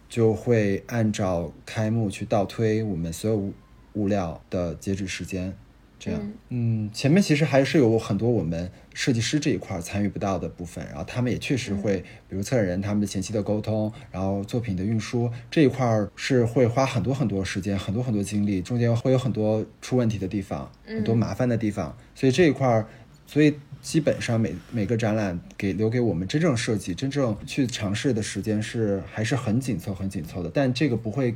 [0.08, 3.52] 就会按照开幕去倒推我们所有
[3.94, 5.54] 物物料的截止时间。
[6.02, 22.88] 这样，嗯，前面其实还是有很多我们设计师这一块儿参与不到的部分，然后他们也确实会，比如策展人他们的前期的沟通，然后作品的运输这一块儿是会花很多很多时间，很多很多精力，中间会有很多出问题的地方，很多麻烦的地方，所以这一块儿，
[23.28, 31.36] 所以基本上每每个展览给留给我们真正设计、真正去尝试的时间是还是很紧凑、很紧凑的，但这个不会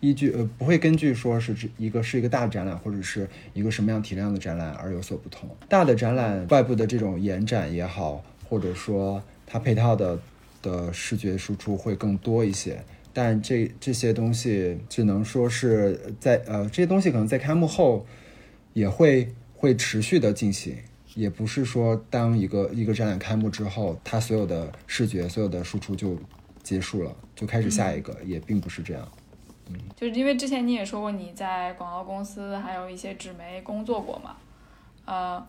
[0.00, 5.48] 依据呃不会根据说是这一个是一个大的展览或者是一个什么样体量的展览而有所不同。
[5.68, 10.18] 大的展览外部的这种延展也好，或者说它配套的
[10.62, 12.82] 的视觉输出会更多一些。
[13.12, 18.04] 但这这些东西只能说是在呃这些东西可能在开幕后
[18.74, 20.76] 也会会持续的进行，
[21.14, 26.18] 也不是说当一个一个展览开幕之后，它所有的视觉所有的输出就
[26.62, 29.08] 结束了，就开始下一个，也并不是这样。
[29.96, 34.36] 就是因为之前你也说过你在广告公司还有一些纸媒工作过嘛，
[35.04, 35.46] 呃，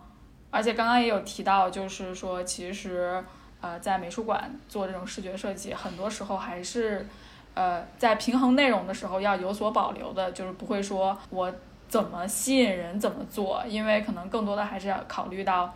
[0.50, 3.24] 而且刚刚也有提到，就是说其实
[3.62, 7.06] 呃在美术馆做这种视觉设计，很多时候还是
[7.54, 11.54] 呃在平衡内容的时候要有所保留的，就是不会说我
[11.88, 15.74] 怎么吸引人怎么做，因为可能更多的还是要考虑到。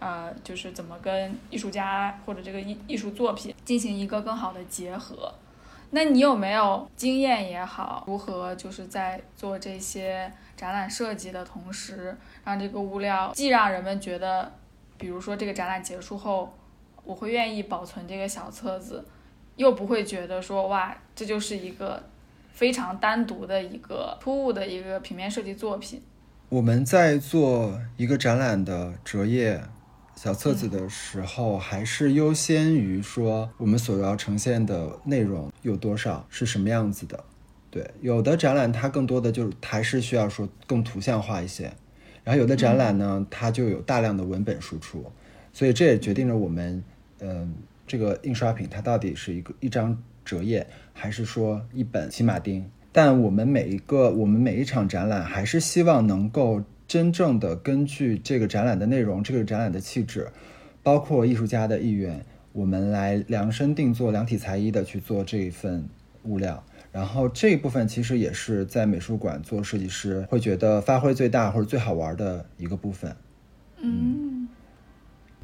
[0.00, 5.32] 呃，就是怎么跟艺术家或者这个艺艺术作品进行一个更好的结合。
[5.90, 14.52] 那你有没有经验也好，如何就是在做这些展览设计的同时，让这个物料既让人们觉得，
[14.98, 16.52] 比如说这个展览结束后，
[17.04, 19.04] 我会愿意保存这个小册子，
[19.56, 22.02] 又不会觉得说哇，这就是一个
[22.52, 26.02] 非常单独的一个突兀的一个平面设计作品。
[26.48, 29.60] 我们在做一个展览的折页
[30.16, 37.22] 小册子的时候，还是优先于说我们所要呈现的内容有多少，是什么样子的。
[37.70, 41.72] 对，有的展览它更多的就是还是需要说更图像化一些，
[42.22, 45.04] 然后有的展览呢，它就有大量的文本输出，
[45.52, 46.82] 所以这也决定了我们，
[47.18, 47.52] 嗯、
[47.86, 52.64] 这个印刷品它到底是一个一张折页，还是说一本骑马丁。
[52.92, 56.62] 但我们每一个我们每一场展览，还是希望能够
[56.94, 60.28] 真正的根据这个展览的内容、这个展览的气质，
[60.80, 65.88] 包括艺术家的意愿，我们来量身定做、量体裁衣的去做这一份
[66.22, 66.62] 物料。
[66.92, 73.16] 然后这一部分其实也是在美术馆做设计师会觉得发挥最大或者最好玩的一个部分。
[73.80, 74.46] 嗯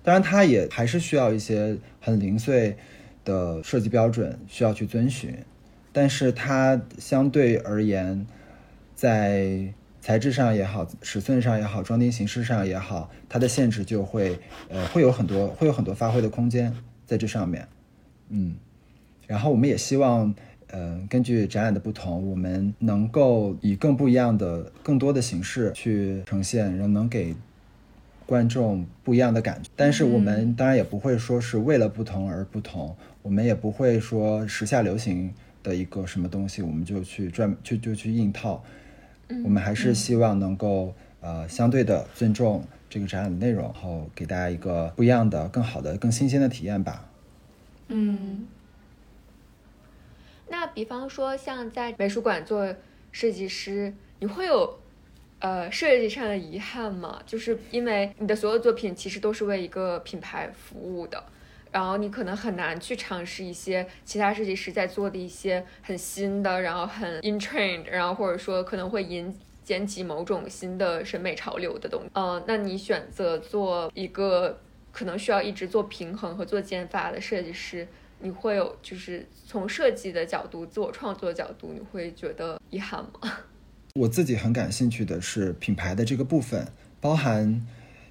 [0.04, 2.76] 当然，它也还是需要一些很零碎
[3.24, 5.34] 的设计标准需要去遵循，
[5.92, 8.24] 但是它相对而言，
[8.94, 14.38] 在材质上也好，尺寸上也好，装订形式上也好，它的限制就会
[14.68, 16.74] 呃会有很多会有很多发挥的空间
[17.06, 17.68] 在这上面，
[18.28, 18.54] 嗯，
[19.26, 20.34] 然后我们也希望。
[20.72, 27.34] 呃，根据展览的不同，我们能够以更不一样的、更多的形式去呈现，然后能给
[28.24, 29.68] 观众不一样的感觉。
[29.74, 38.62] 但是我们当然也不会说是为了不同而不同，我们也不会说时下流行的一个什么东西，我们就去专去就去硬套。
[39.44, 47.08] 我们还是希望能够呃相对的尊重这个展览的内容，然后给大家一个不一样的、更好的、更新鲜的体验吧。
[47.88, 48.46] 嗯
[50.48, 52.74] 那比方说，像在美术馆做
[53.12, 54.80] 设计师，你会有
[55.38, 57.20] 呃设计上的遗憾吗？
[57.24, 61.22] 就是因为你的所有作品其实都是为一个品牌服务的，
[61.72, 69.32] 然后你可能很难去尝试一些其他设计师在做的一些很新的，然后很 in trend，然后或者说可能会引
[69.64, 72.10] 掀起某种新的审美潮流的东西。
[72.14, 74.60] 嗯、那你选择做一个
[74.90, 77.86] 可能需要一直做平衡和做减法的设计师，
[78.18, 83.32] 你会有就是从设计的角度、自我创作角度，你会觉得遗憾吗？
[83.94, 86.66] 我自己很感兴趣的是品牌的这个部分，
[87.00, 87.64] 包含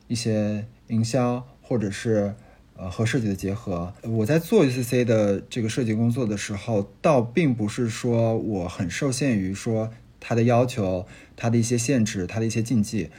[0.08, 2.34] 一些营销或者是
[2.80, 3.94] 呃和设计的结合。
[4.04, 11.06] 我在做 UCC 的这个设计工作的时候，倒并不是说我很受限于说它的要求、
[11.36, 13.10] 它的一些限制、它的一些禁忌。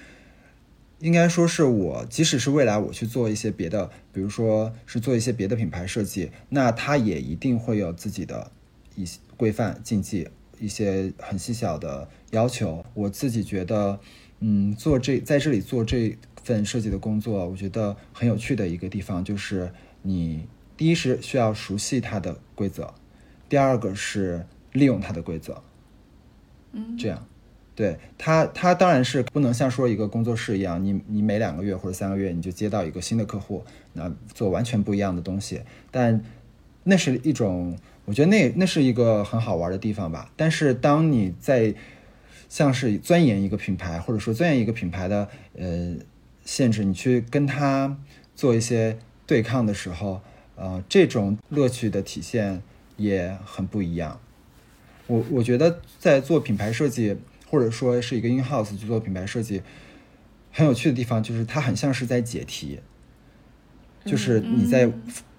[1.00, 8.52] 应该说是我，即使是未来我去做一些别的，比如说是做一些别的品牌设计，那它也一定会有自己的
[8.94, 12.84] 一些规范、禁忌，一些很细小的要求。
[12.92, 13.98] 我自己觉得，
[14.40, 19.70] 嗯，做这在这里做这份设计的工作，我觉得很有趣的一个地方就是，
[20.02, 22.92] 你第一是需要熟悉它的规则，
[23.48, 25.62] 第二个是利用它的规则，
[26.72, 27.26] 嗯，这样。
[27.76, 33.64] 对它，它当然是不能像说一个工作室一样，你你每两个月或者三个月你就接到一个新的客户，
[33.94, 35.62] 那做完全不一样的东西。
[35.90, 36.22] 但
[36.84, 40.30] 那是一种，我觉得那那是一个很好玩的地方吧。
[40.36, 41.74] 但是当你在
[42.50, 45.26] 像是钻研一个品牌，或者说钻研一个品牌的
[45.56, 45.94] 呃
[46.50, 47.96] 限制，你去跟他
[48.34, 50.20] 做一些对抗的时候，
[50.56, 52.60] 呃，这种乐趣的体现
[52.96, 54.18] 也很不一样。
[55.06, 59.62] 我我觉得在做品牌设计，或者说是一个 in house 去做品牌设计，
[60.50, 62.80] 很有趣的地方就是它很像是在解题，
[64.04, 64.90] 就是你在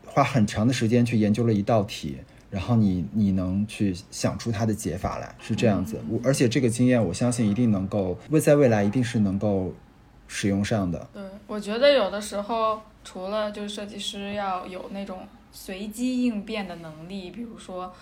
[0.05, 5.99] 花很长的时间去研究了一道题，然后你你能去想出它的解法来，是这样子。
[6.07, 9.73] 我而且这个经验，我相信一定能够未在未来一定是能够
[10.33, 11.05] 使用上的。
[11.13, 17.93] 对，我觉得有的时候除了就是设计师要有那种随机应变的能力，比如说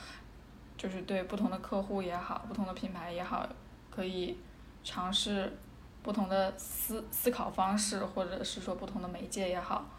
[0.78, 3.50] 就是对不同的客户也好，不同的品牌也好，
[3.90, 4.38] 可以
[4.84, 5.58] 尝试
[6.04, 9.90] 不同的思思考方式，或者是说不同的媒介也好。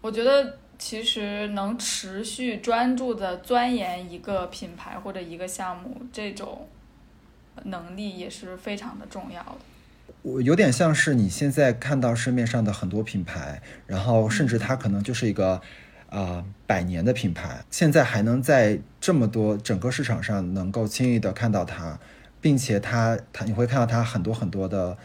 [0.00, 6.68] 我觉得其实能持续专注的钻研一个品牌或者一个项目，这种
[7.64, 9.58] 能力也是非常的重要的。
[10.22, 15.60] 我有点像是你现在看到市面上的很多品牌，然后甚至它可能就是一个啊、
[16.10, 21.98] 呃百年的品牌，现在还能在这么多整个市场上能够轻易的看到它，
[22.40, 24.96] 并且它它你会看到它很多很多的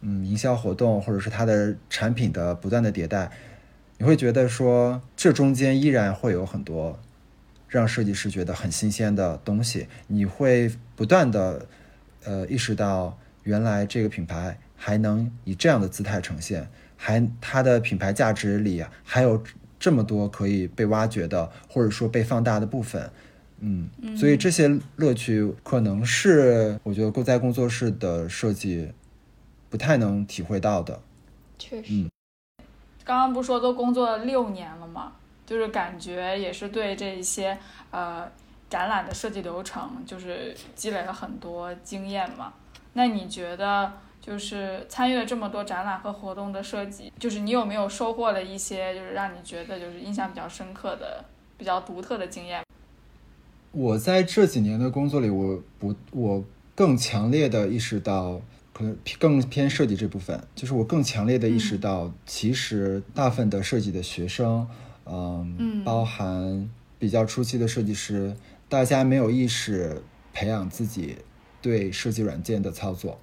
[0.00, 3.30] 嗯营销活动，或者是它的产品的不断的迭代，
[3.98, 6.98] 你会觉得说这中间依然会有很多
[7.68, 11.66] 让设计师觉得很新鲜的东西，你会不断的
[12.24, 19.40] 呃意识到，原来这个品牌还能以这样的姿态呈现，还它的品牌价值里还有
[19.78, 23.08] 这么多可以被挖掘的，或者说被放大的部分。
[23.60, 28.92] 嗯，所以这些乐趣可能是我觉得在工作室的设计
[29.70, 31.00] 不太能体会到的。
[31.56, 32.10] 确实，嗯
[33.04, 35.12] 刚刚不说都工作了六年了嘛，
[35.46, 37.56] 就是感觉也是对这一些
[37.92, 38.28] 呃
[38.68, 42.52] 展览的设计流程，就是积累了很多经验嘛。
[42.96, 43.92] 那你觉得
[44.22, 51.22] 就是参与了这么多展览和活动的设计，就是你有没有收获了一些就是让你觉得就是印象比较深刻的、
[51.58, 52.62] 比较独特的经验？
[53.72, 56.42] 我在这几年的工作里，我不，我
[56.74, 58.40] 更强烈的意识到，
[58.72, 64.66] 可能更偏设计这部分，就是我更强烈的意识到，其实大部分的设计的学生，
[65.04, 65.84] 嗯，嗯。
[65.84, 68.34] 包含比较初期的设计师，
[68.70, 71.18] 大家没有意识培养自己
[71.60, 73.18] 对设计软件的操作。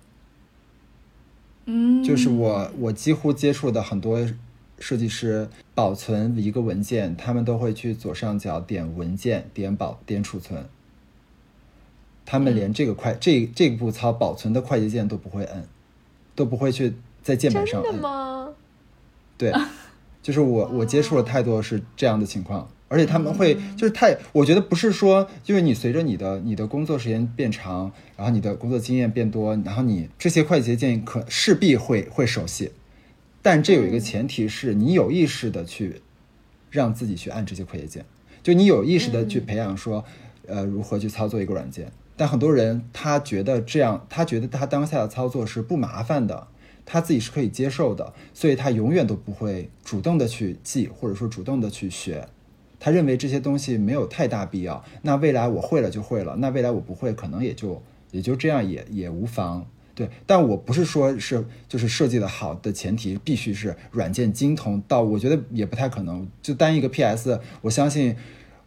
[1.66, 4.20] 嗯就是我我几乎接触的很多
[4.80, 10.68] 设计师保存一个文件，他们都会去左上角点文件、点保、点储存。
[12.26, 15.66] 他们连这个快、这这步操保存的快捷键都不会摁，
[16.36, 18.02] 都不会去在键盘上真的摁。
[18.02, 18.50] 吗？
[19.38, 19.54] 对，
[20.22, 32.70] 就是我我接触了太多是这样的情况，而且他们会就是太，我觉得不是说，就是你随着你的你的工作时间变长，然后你的工作经验变多，然后你这些快捷键可势必会会熟悉，
[33.42, 36.04] 但这有一个前提是你有意识的去
[36.70, 38.06] 让自己去按这些快捷键，
[38.44, 40.06] 就你有意识的去培养说，
[40.46, 41.92] 呃，如何去操作一个软件。
[42.16, 46.48] 但很多人他觉得这样，他觉得他当下的操作是不麻烦的，
[46.86, 52.28] 他自己是可以接受的，所以他永远都不会主动的去记，或者说主动的去学。
[52.84, 54.84] 他认为这些东西没有太大必要。
[55.04, 57.82] 那未来我会了就会了，那未来我不会，可能也就
[58.12, 59.66] 也就这样也也无妨。
[59.96, 66.28] 对，但我不是说是就是设计的好的前提必须是软件精通到，我觉得也不太可能。
[66.42, 68.14] 就单一个 PS，我相信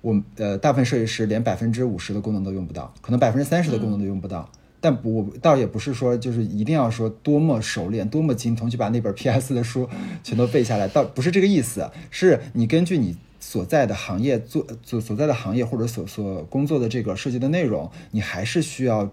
[0.01, 4.51] 我呃大部分设计师连百分之五十的功能都用不到，可能百分之三十的功能都用不到。
[4.81, 9.89] 但不，我倒也不是说就是一定要说多么熟练、多么精通，去把那本 PS 的书
[10.23, 11.91] 全都背下来，倒不是这个意思。
[12.11, 13.17] 是你根据你
[13.49, 19.09] 所在的行业做所所在的行业或者所所工作的这个设计的内容，你还是需要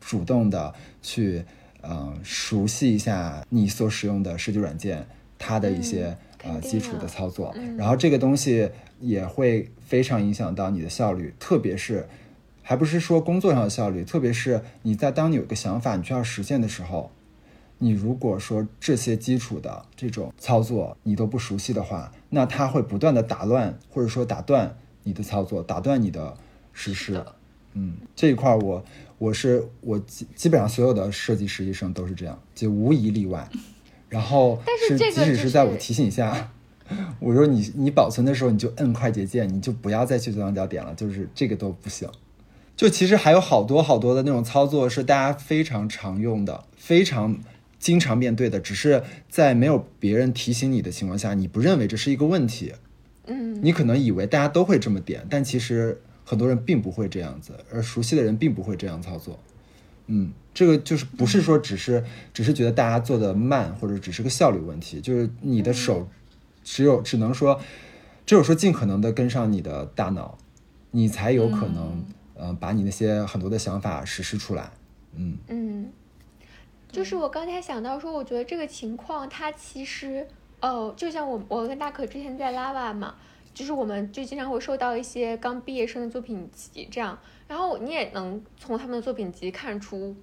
[0.00, 1.44] 主动的去
[1.80, 5.06] 呃熟悉一下你所使用的设计软件
[5.38, 8.68] 它的一些呃基础的的操作，嗯然后这个东西
[8.98, 12.08] 也会非常影响到你的效率，特别是。
[12.62, 17.10] 还不是说工作上的效率，特别是你在当你有个想法，你需要实现的时候，
[17.82, 26.36] 你如果说这些基础的这种操作你都不熟悉的话，那它会不断的打乱或者说打断你的操作，打断你的
[26.72, 27.24] 实施。
[27.72, 28.84] 嗯，这一块儿我
[29.18, 33.48] 我是我基基本上所有的设计实习生都是这样，就无一例外。
[34.10, 36.52] 然后但是这个即使是在我提醒下，
[37.18, 42.08] 我说你你保存的时候你就摁快捷键，你就不要再去左上角点了，就是这个都不行。
[42.76, 47.38] 就其实还有好多好多的那种操作是大家非常常用的，非常
[47.80, 52.74] 经常面对的，只是在没有别人提醒你的情况下，你不认为这是一个问题，
[53.26, 53.58] 嗯。
[53.60, 59.40] 你可能以为大家都会这么点，但其实很多人并不会这样子，而熟悉的人并不会这样操作。
[60.06, 62.04] 嗯，这个就是不是说只是
[62.34, 66.08] 只是觉得大家做的慢，或者只是个效率问题，就是你的手
[66.64, 67.60] 只有只能说
[68.26, 70.36] 只有说尽可能的跟上你的大脑，
[70.90, 72.04] 你才有可能
[72.34, 74.70] 嗯、呃把你那些很多的想法实施出来。
[75.14, 75.36] 嗯。
[75.48, 75.92] 嗯，
[76.90, 80.26] 就是我刚才想到说，我觉得这个情况它其实，
[80.60, 83.14] 呃，就像我我跟大可之前在 Lava 嘛，
[83.54, 90.16] 就是我们就经常会收到一些刚毕业生的作品集这样，然后你也能从他们的作品集看出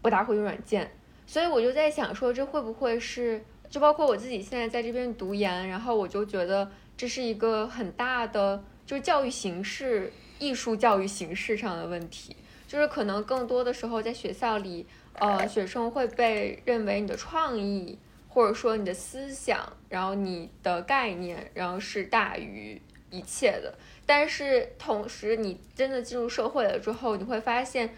[0.00, 0.90] 不大会用软件，
[1.26, 12.36] 所以我就在想说，这会不会是就包括我自己现在在这边读研，然后我就觉得这是一个很大的就是教育形式、艺术教育形式上的问题。
[12.66, 17.98] 就是可能更多的时候在学校里，呃，学生会被认为你的创意
[18.28, 23.74] 或者说你的思想，然后你的概念，然后是大于一切的。
[24.06, 27.94] 但是同时，你真的进入社会了之后，你会发现，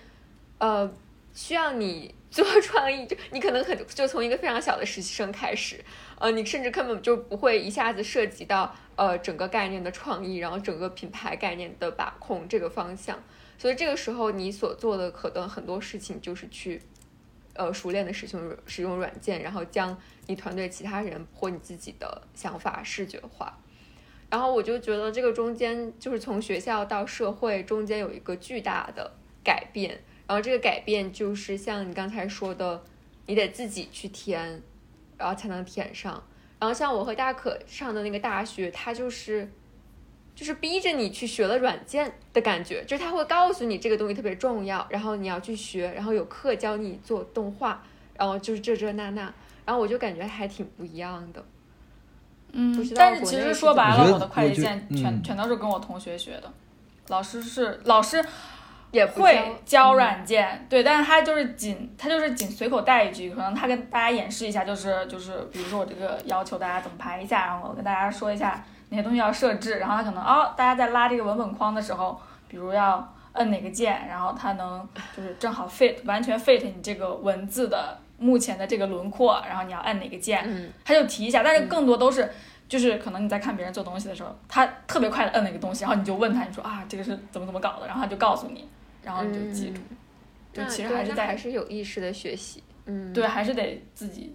[0.59, 0.93] 呃，
[1.33, 5.83] 需要你做 创意，就你可能很就从一个非常小的实习生开始，
[6.19, 13.23] 呃，你甚至根本就不会一下子涉及到呃整个概念的创意，然后整个品牌概念的把控这个方向。
[13.57, 16.83] 所以这个时候你所做的可能很多事情就是去，
[17.55, 19.97] 呃，熟练的使用使用软件，然后将
[20.27, 23.59] 你团队其他人或你自己的想法视觉化。
[24.31, 29.13] 然后我就觉得这个中间就是从学校到社会中间有一个巨大的
[29.45, 32.83] 改变，然后这个改变就是像你刚才说的，
[33.27, 34.61] 你得自己去填，
[35.17, 36.21] 然后才能填上。
[36.59, 39.53] 然后像我和大可上的那个大学，它就是
[40.35, 47.83] 就是逼着你去学了软件的感觉，就是他会告诉你这个东西特别重要，然后你要去学，然后有课教你做动画，
[48.17, 49.23] 然后就是这这那那，
[49.65, 51.45] 然后我就感觉还挺不一样的。
[52.57, 56.53] 嗯但是其实说白了，我的快捷键全、嗯全都是跟我同学学的，
[57.09, 58.25] 老师是老师
[58.93, 68.65] 也会教教软件，对，但是他就是仅他就是仅随口带一句，可能他跟大家演示一下，就是就是比如说我这个要求大家怎么排一下，然后我跟大家说一下
[68.95, 82.31] 哪些东西要设置，然后他可能哦，大家在拉这个文本框的时候，比如要摁哪个键，然后它能就是正好 fit 完全 fit 你这个文字的目前的这个轮廓，然后你要按哪个键，嗯他就提一下，但是更多都是。
[82.67, 88.67] 就是可能你在看别人做东西的时候，他特别快的摁那个东西，然后你就问他，你说啊这个是怎么怎么搞的，然后他就告诉你，
[89.03, 89.81] 然后你就记住。
[89.91, 89.97] 嗯
[90.55, 92.63] 就其实还是在还是有意识的学习。
[92.87, 94.35] 嗯，对，还是得自己。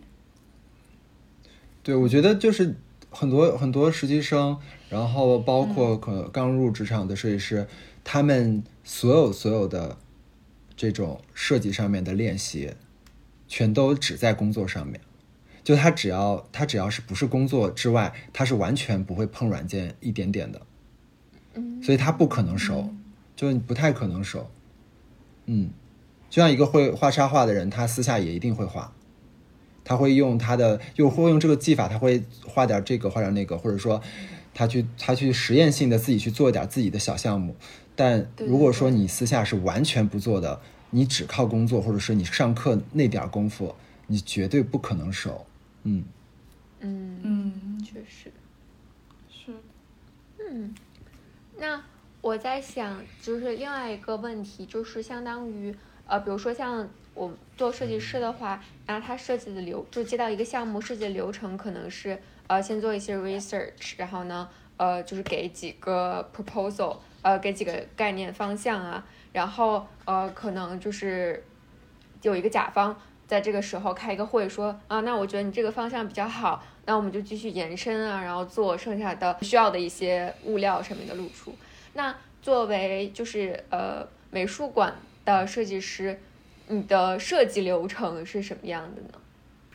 [1.81, 2.75] 对，我觉得就是
[3.19, 4.57] 很多很多实习生，
[4.87, 7.67] 然后包括可能刚入职场的设计师，
[8.01, 9.97] 他们所有所有的
[10.77, 12.75] 这种设计上面的练习，
[13.45, 15.01] 全都只在工作上面。
[15.65, 20.61] 就他只要他只要是不是工作之外，他是完全不会碰软件一点点的，
[21.55, 21.83] 嗯。
[21.83, 22.89] 所以他不可能熟，
[23.35, 24.49] 就不太可能熟。
[25.47, 25.71] 嗯，
[26.29, 28.93] 就像一个会画插画的人，他私下也一定会画，
[29.89, 33.99] 他会用他的，又会用这个技法，他会画点这个，画点那个，或者说
[34.53, 37.55] 他去他去实验性的自己去做一点自己的小项目。
[37.95, 40.61] 但如果说你私下是完全不做的，
[40.91, 43.73] 你只靠工作，或者是你上课那点儿功夫，
[44.05, 45.47] 你绝对不可能熟。
[45.81, 46.03] 嗯，
[46.81, 48.31] 嗯，嗯，确实。
[49.27, 49.51] 是。
[50.37, 50.75] 嗯，
[51.57, 51.81] 那
[52.21, 55.75] 我在想，就是另外一个问题，就是相当于
[56.05, 56.87] 呃，比如说像
[57.19, 62.17] 我做设计师的话，然后他设计的流就接到一个项目设计的流程，可能是
[62.47, 64.47] 呃先做一些 research，然后呢
[64.77, 71.43] 呃就是给几个 proposal，呃给几个概念方向啊，然后呃可能就是
[72.21, 72.97] 有一个甲方
[73.27, 81.53] 在这个时候开一个会说啊，那我觉得你这个方向比较好，那我们就继续延伸啊，然后做剩下的需要的一些物料上面的露出。
[81.95, 84.95] 那作为就是呃美术馆
[85.25, 86.17] 的设计师，
[86.71, 89.19] 你的设计流程是什么样的呢？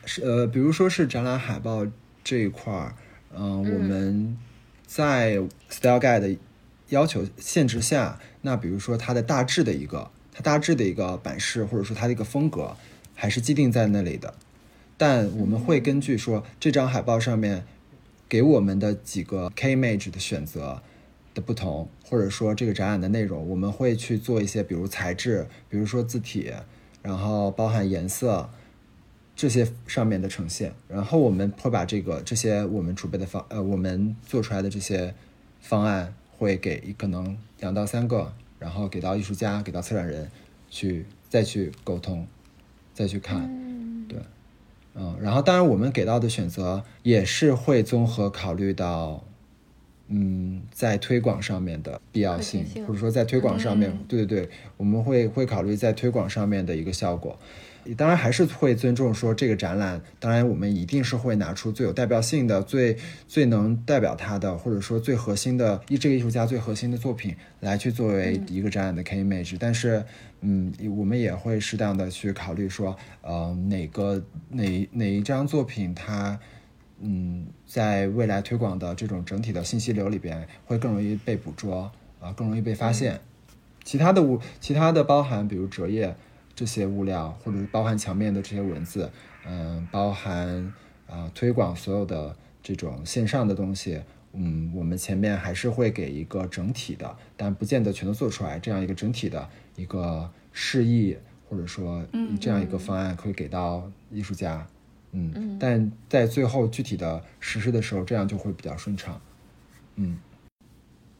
[0.05, 1.85] 是呃，比如说是展览海报
[2.23, 2.95] 这一块儿，
[3.35, 4.37] 嗯、我们
[4.87, 5.37] 在
[5.69, 6.37] Style Guide 的
[6.89, 12.77] 要求限制下，那比如说它的大致的一个，它大致的一个版式或者说它的一个风格，
[13.13, 14.33] 还是既定在那里的。
[14.97, 17.65] 但我们会根据说这张海报上面
[18.29, 20.81] 给我们的几个 K image 的选择
[21.33, 26.53] 的不同，或者说这个展览的内容，我们会去做一些，比如材质，比如说字体，
[27.05, 28.49] 然后包含颜色
[29.35, 35.13] 这些上面的呈现，然后我们会把这个这些我们储备的方呃我们做出来的这些
[35.61, 40.31] 方案会给可能两到三个，然后给到艺术家，给到策展人
[40.71, 42.25] 去再去沟通，
[42.95, 44.17] 再去看，对。
[44.95, 49.23] 嗯，然后当然我们给到的选择也是会综合考虑到，
[50.07, 57.37] 嗯，在推广上面的必要性或者说在推广上面，嗯对对对，我们会会考虑在推广上面的一个效果。
[57.95, 62.97] 当然还是会尊重说这个展览，当然我们一定是会拿出最有代表性的、最
[63.27, 69.57] 最能代表他的，或者说最核心的一这个艺术家最核心的作品来去作为一个展览的 K image。
[69.59, 70.03] 但是，
[70.41, 76.39] 嗯，我们也会适当的去考虑说，呃，哪个哪哪一张作品它。
[76.99, 83.19] 嗯，在未来推广的这种整体的信息流里边，会更容易被捕捉啊、更容易被发现。
[83.83, 86.15] 其他的物，其他的包含比如折页
[86.55, 89.11] 这些物料，或者是包含墙面的这些文字，
[89.45, 90.73] 嗯，包含
[91.07, 94.01] 啊、推广所有的这种线上的东西，
[94.33, 101.15] 嗯，我们前面还是会给一个整体的，但不见得全都做出来，这样一个整体的一个示意，
[101.47, 102.03] 或者说
[102.41, 104.65] 这样一个方案可以给到艺术家。
[104.67, 104.74] 嗯，
[105.59, 109.19] 但在最后具体的实施的时候，这样就会比较顺畅。
[109.95, 110.17] 嗯，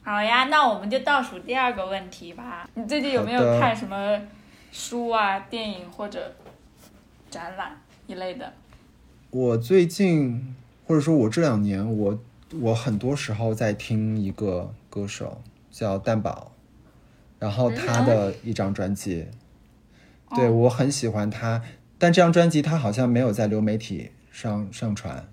[0.04, 2.70] 好呀，那我们就倒数第二个问题吧。
[2.74, 4.22] 你最近有没有看什么
[4.72, 6.36] 书啊、电影或者
[7.30, 8.54] 展览一类的？
[9.32, 12.20] 我最近或者说我这两年，我
[12.60, 15.42] 我很多时候在听一个歌手
[15.72, 16.52] 叫蛋宝，
[17.40, 19.28] 然后他的一张专辑，
[20.36, 21.62] 对我很喜欢他，
[21.98, 25.28] 但这张专辑他好像没有在流媒体上上传，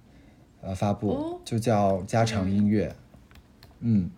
[0.60, 2.94] 呃发布，哦就叫家常音乐，
[3.80, 4.10] 嗯，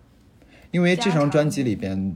[0.70, 2.14] 因为这张专辑里边，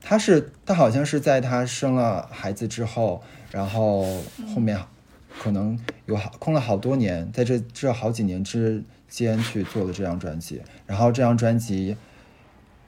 [0.00, 4.04] 他是他好像是在他生了孩子之后，然后
[4.54, 4.80] 后面
[5.38, 11.96] 可能有好空了好多年，在这这好几年之间去做的这张专辑，然后这张专辑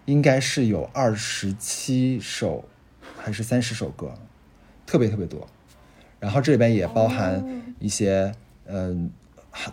[0.06, 2.64] 应该是有二十七首
[3.18, 4.14] 还是三十首歌，
[4.86, 5.46] 特别特别多。
[6.20, 7.42] 然后这里边也包含
[7.80, 8.32] 一些，
[8.66, 9.10] 嗯、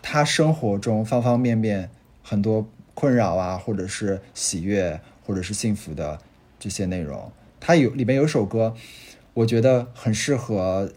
[0.01, 1.89] 他生活中方方面面
[2.23, 6.17] 很多困扰啊，或者是喜悦，或者是幸福的
[6.57, 7.31] 这些内容。
[7.59, 8.73] 他有里边有一首歌，
[9.33, 10.91] 我觉得很适合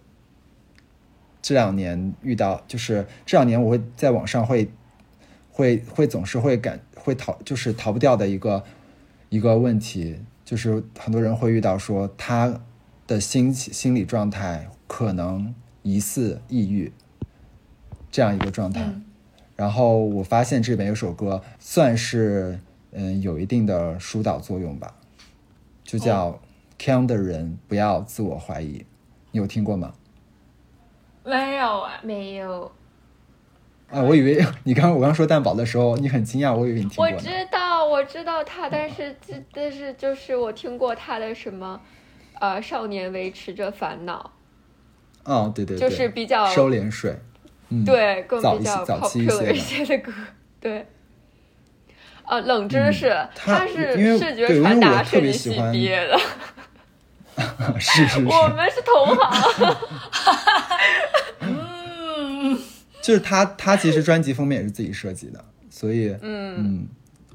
[1.43, 4.71] 这两年遇到，就是这两年我会在网上会
[5.51, 8.63] 会会总是会感会逃，就是逃不掉的一个
[9.31, 12.61] 一个问题，就是很多人会遇到说他
[13.07, 16.93] 的心心理状态可能疑似抑郁
[18.11, 18.83] 这样一个状态。
[18.83, 19.05] 嗯
[19.55, 22.59] 然后我发现这边有首歌算是
[22.93, 24.95] 嗯有一定的疏导作用吧，
[25.85, 26.31] 就叫
[26.79, 28.79] 《强的人不要自我怀疑》，
[29.33, 29.93] 你有听过吗？
[31.25, 32.73] 没有啊，没有，
[33.91, 37.13] 啊，我以为 你刚我刚说蛋堡的时候，你很惊讶，我以为你听过我。
[37.19, 41.79] 知道，我知道他，但是这但是就是我听过他的什么，
[42.41, 44.33] 呃，少年维持着烦恼，
[45.25, 47.15] 哦，对对对，就是比较收敛水，
[47.69, 50.13] 嗯，对，更比较些早期一 popular 一些些的歌，
[50.61, 50.87] 对。
[52.25, 56.17] 啊，冷知识，嗯他是视觉传达系别喜欢毕业的，
[57.81, 59.77] 是是是， 我们是同行。
[61.41, 62.59] 嗯，
[63.03, 66.89] 就是他他其实专辑封面也是自己设计的，所以嗯嗯，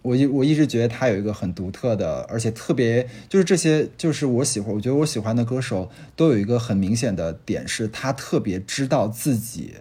[0.05, 9.73] 我一我一直觉得他有一个很独特的，而且特别就是这些就是我喜欢，我觉得我喜欢的歌手都有一个很明显的点，是他特别知道自己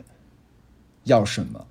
[1.05, 1.67] 要什么。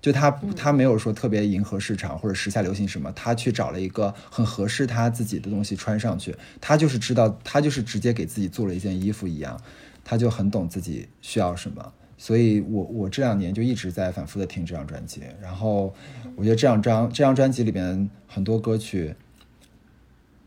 [0.00, 9.60] 就他他没有说特别迎合市场或者时下流行什么，他去找了一个很合适他自己的东西穿上去，他就是知道，他就是直接给自己做了一件衣服一样，
[10.04, 11.92] 他就很懂自己需要什么。
[12.18, 15.94] 所以我我这两年就一直在反复的听这张专辑，然后
[16.34, 19.14] 我觉得这两张这张专辑里面很多歌曲，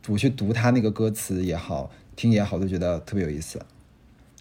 [0.08, 3.64] 我去读他那个歌词也好，听也好，都觉得特别有意思，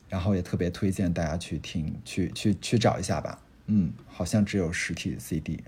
[0.08, 3.38] 然后也特别推荐大家去听，去去去找一下吧。
[3.66, 5.62] 嗯，好像只有实体 CD。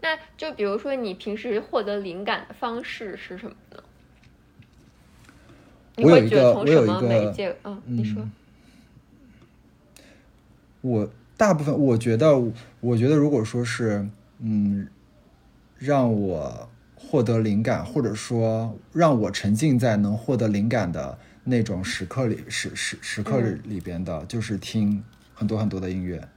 [0.00, 3.82] 那就比如说你平时获得灵感的方式是什么呢？
[5.96, 7.54] 你我有一会觉得从什个我有一么媒个介？
[7.64, 8.26] 嗯，你说。
[10.80, 14.08] 我大部分我觉得，我觉得如果说是，
[14.38, 14.88] 嗯，
[15.78, 25.02] 让我获得灵感，或者说让我沉浸在能获得灵感的那种时刻里，时时时刻里里边的，就是听
[25.34, 26.28] 很多很多的音乐。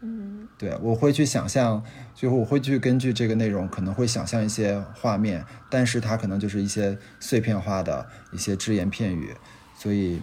[0.00, 1.82] 嗯对，我会去想象，
[2.14, 9.34] 就是我会去根据这个内容，可能会想象一些画面，但是它可能就是一些碎片化的一些只言片语，
[9.76, 10.20] 所以，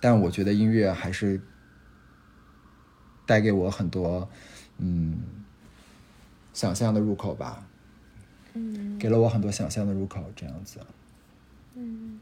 [0.00, 1.40] 但我觉得音乐还是
[3.26, 4.28] 带给我很多，
[4.78, 5.20] 嗯，
[6.52, 7.66] 想象的入口吧，
[8.54, 8.98] 嗯。
[8.98, 10.78] 给了我很多想象的入口，这样子。
[11.74, 12.20] 嗯。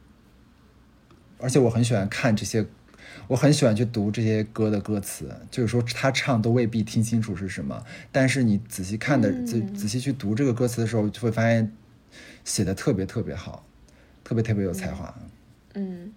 [1.39, 2.67] 而且我很喜欢看这些，
[3.27, 9.75] 我很喜欢去读这些歌的歌词，就是说他唱都未必听清楚是什么，但是你仔细看的，仔嗯。
[9.75, 11.73] 仔细去读这个歌词的时候，就会发现
[12.45, 13.65] 写的特别特别好，
[14.23, 15.15] 特别特别有才华。
[15.75, 16.13] 嗯，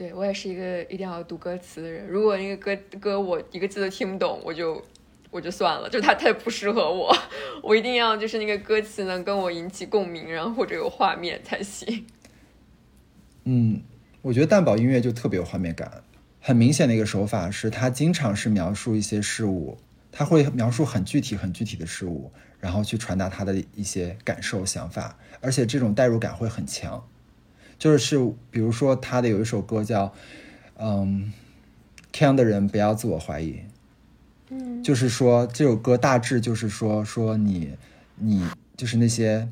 [0.00, 2.08] 对我也是一个一定要读歌词的人。
[2.08, 4.82] 如果那个歌歌我一个字都听不懂，我就
[5.30, 7.14] 我就算了，就它太不适合我。
[7.62, 12.06] 我一定要就是那个歌词能跟我引起共鸣，然后或者有画面才行。
[13.44, 13.82] 嗯，
[14.22, 16.02] 我觉得蛋堡音乐就特别有画面感，
[16.40, 19.76] 很明显的一个手法是，他经常是描述一些事物，
[20.10, 27.06] 他会描述很具体、很具体的事物，然后去传达他的一些感受、想法，而且这种代入感会很强。
[27.80, 28.18] 就是
[28.50, 30.12] 比如说他的有一首歌叫，
[30.78, 31.32] 嗯，
[32.12, 33.56] 这样的人不要自我怀疑，
[34.50, 37.72] 嗯就是说这首歌大致就是说说你
[38.16, 39.48] 你就是那些，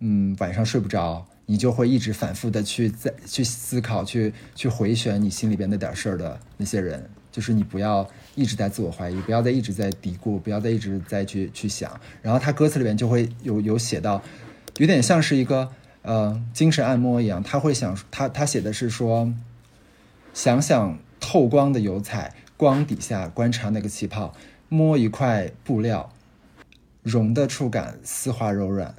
[0.00, 8.04] 嗯，晚上睡不着，你就会一直反复的去在去思考，去去回旋你心里边那点事儿的那些人，就是你不要
[8.34, 12.00] 一直在自我怀疑，不要再一直在嘀咕，不要再一直在去去想。
[12.22, 14.20] 然后他歌词里面就会有有写到，
[14.78, 15.70] 有点像是一个
[16.04, 19.34] 呃精神按摩一样，他会想他他写的是说，
[20.32, 24.32] 想想透光的油彩，光底下观察那个气泡，
[24.68, 26.12] 摸一块布料，
[27.02, 28.94] 绒的触感丝滑柔软。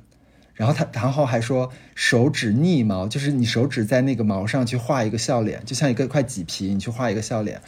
[0.56, 7.62] 然后他，然后还说手指逆毛，就是你手指在那个毛上去画一个笑脸，就像一个块麂皮，你去画一个笑脸，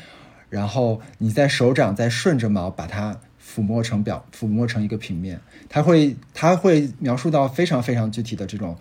[0.49, 5.41] 然后你在手掌再顺着毛把它抚摸成表，抚摸成一个平面。
[5.67, 8.77] 他会，他会描述到非常非常具体的这种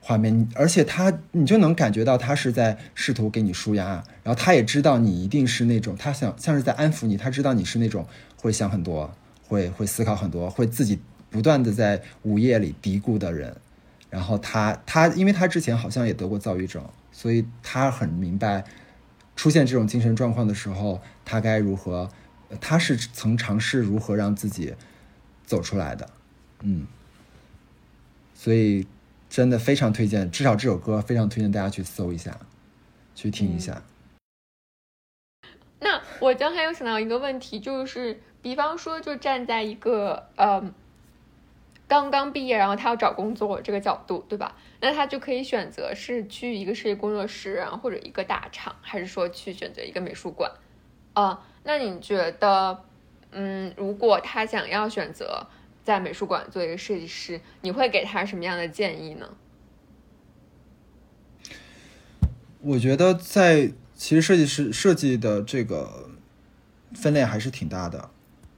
[0.00, 9.14] 画面，而且他你就能感觉到他是在试图给你舒压，然后他也知道你一定是那种，他想像是在安抚你，他知道你是那种会想很多，
[9.46, 10.98] 会会思考很多，会自己
[11.28, 13.56] 不断的在午夜里嘀咕的人。
[14.08, 18.64] 然后他他，因为他之前好像也得过躁郁症，所以他很明白
[19.36, 22.10] 出现这种精神状况的时候，他该如何，
[22.60, 24.74] 他是曾尝试如何让自己
[25.46, 26.10] 走出来的，
[26.62, 26.88] 嗯，
[28.34, 28.84] 所以
[29.30, 32.36] 真的非常推荐，至少这首歌非常推荐大家去搜一下，
[33.14, 33.80] 去听一下。
[35.78, 40.74] 那我刚才又想到一个问题，就是比方说，就站在一个呃
[41.86, 44.56] 刚刚毕业，然后他要找工作这个角度，对吧？
[44.80, 50.50] 那他就可以选择是去一个设计工作室，然后或者一个大厂，还是说去选择一个美术馆？
[51.12, 52.84] 啊、那你觉得，
[53.30, 55.46] 嗯，如果他想要选择
[55.84, 59.28] 在美术馆做一个设计师，你会给他什么样的建议呢？
[62.62, 66.10] 我觉得在其实设计师设计的这个
[66.92, 68.10] 分类还是挺大的，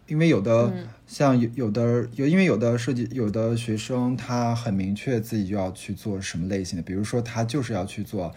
[0.08, 8.34] 因为有的嗯像有有的有，因为有的设计有的学生他很明确自己就要去做什么类型的，比如说他就是要去做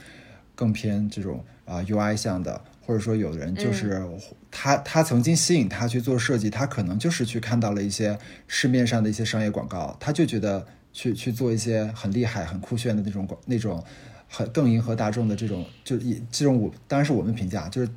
[0.56, 4.02] 更偏这种啊、UI 向的，或者说有的人就是、
[4.50, 13.84] 他他曾经吸引他去做设计，他可能就是去看到了一些市面上的一些商业广告，他就觉得去去做一些很厉害、很酷炫的那种广那种
[14.30, 17.90] 很更迎合大众的这种，就以这种我当然是我们评价，就是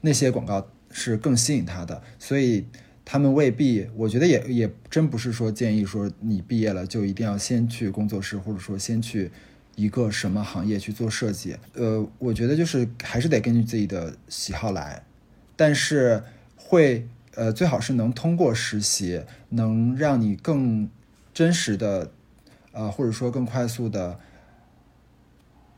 [0.00, 2.64] 那些广告是更吸引他的，所以
[3.04, 9.30] 他们未必，我觉得也也真不是说建议说你毕业了就一定要先去工作室，或者说先去
[9.76, 11.56] 一个什么行业去做设计。
[11.74, 15.02] 呃，我觉得就是还是得根据自己的喜好来，
[15.56, 16.22] 但是
[16.56, 20.88] 会呃，最好是能通过实习，能让你更
[21.32, 22.10] 真实的，
[22.72, 24.18] 呃，或者说更快速的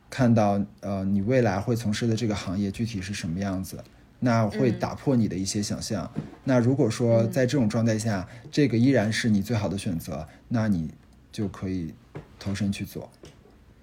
[0.09, 3.83] 看到，呃，你未来会从事的这个行业具体是什么样子。
[4.25, 6.09] 那会打破你的一些想象。
[6.45, 10.89] 那如果说在这种状态下，这个依然是你最好的选择，那你
[11.29, 11.93] 就可以
[12.39, 13.11] 投身去做。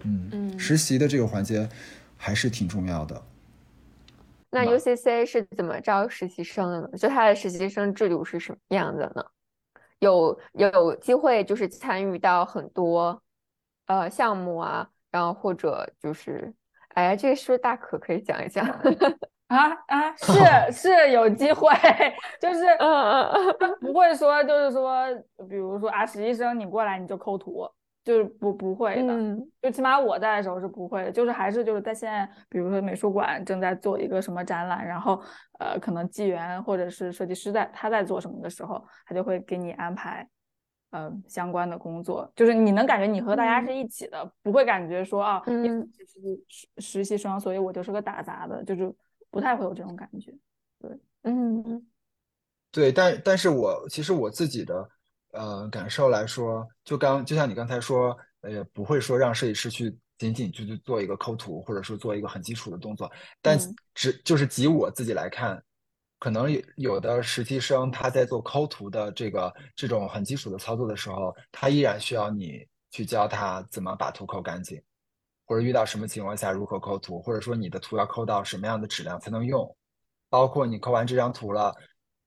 [0.05, 1.69] 嗯嗯，实习的这个环节
[2.17, 3.23] 还是挺重要的。
[4.51, 6.89] 那 UCC 是怎么招实习生的呢？
[6.99, 9.25] 就它的实习生制度是什么样的呢？
[10.01, 13.23] 有有机会就是参与到很多
[13.87, 16.53] 呃项目啊，然后或者就是，
[16.95, 18.67] 哎呀，这个是不是大可可以讲一讲？
[19.47, 20.33] 啊啊，是
[20.73, 21.69] 是有机会，
[22.41, 25.07] 就是嗯嗯嗯，不会说就是说，
[25.49, 27.69] 比如说啊，实习生你过来你就抠图，
[28.05, 35.23] 就是不不会的，就起码我在的时候是不会的，就是还是就是在现在，比如说美术馆正在做一个什么展览，然后
[35.59, 40.29] 呃，可能纪元或者是设计师在他在做什么的时候，他就会给你安排
[40.91, 45.89] 呃相关的工作，就是你能感觉你和大家是一起的，不会感觉说啊，嗯，
[46.49, 48.93] 实实习生，所以我就是个打杂的，就是。
[49.33, 50.35] 不太会有这种感觉，
[50.81, 50.91] 对，
[51.23, 51.87] 嗯，
[52.73, 54.91] 对，但但是我其实我自己的
[55.33, 63.11] 呃感受来说，就刚就像你刚才说，呃，不会说让设计师去仅仅就去做一个抠图，或者说做一个很基础的动作，
[63.41, 63.59] 但
[63.95, 65.63] 只就是及我自己来看，
[66.19, 74.81] 可能有有的实习生他在做抠图的这个这种很基础的操作的时候，他依然需要你去教他怎么把图抠干净。
[75.47, 79.77] 或者遇到什么情况下如何抠图，或者说你的图要抠到什么样的质量才能用，
[80.29, 81.75] 包括你抠完这张图了，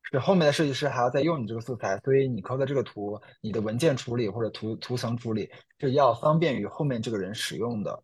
[0.03, 5.49] 是后面的设计师还要再用你这个素材，所以你抠的这个图，你的文件处理或者图图层处理
[5.79, 8.03] 是要方便于后面这个人使用的。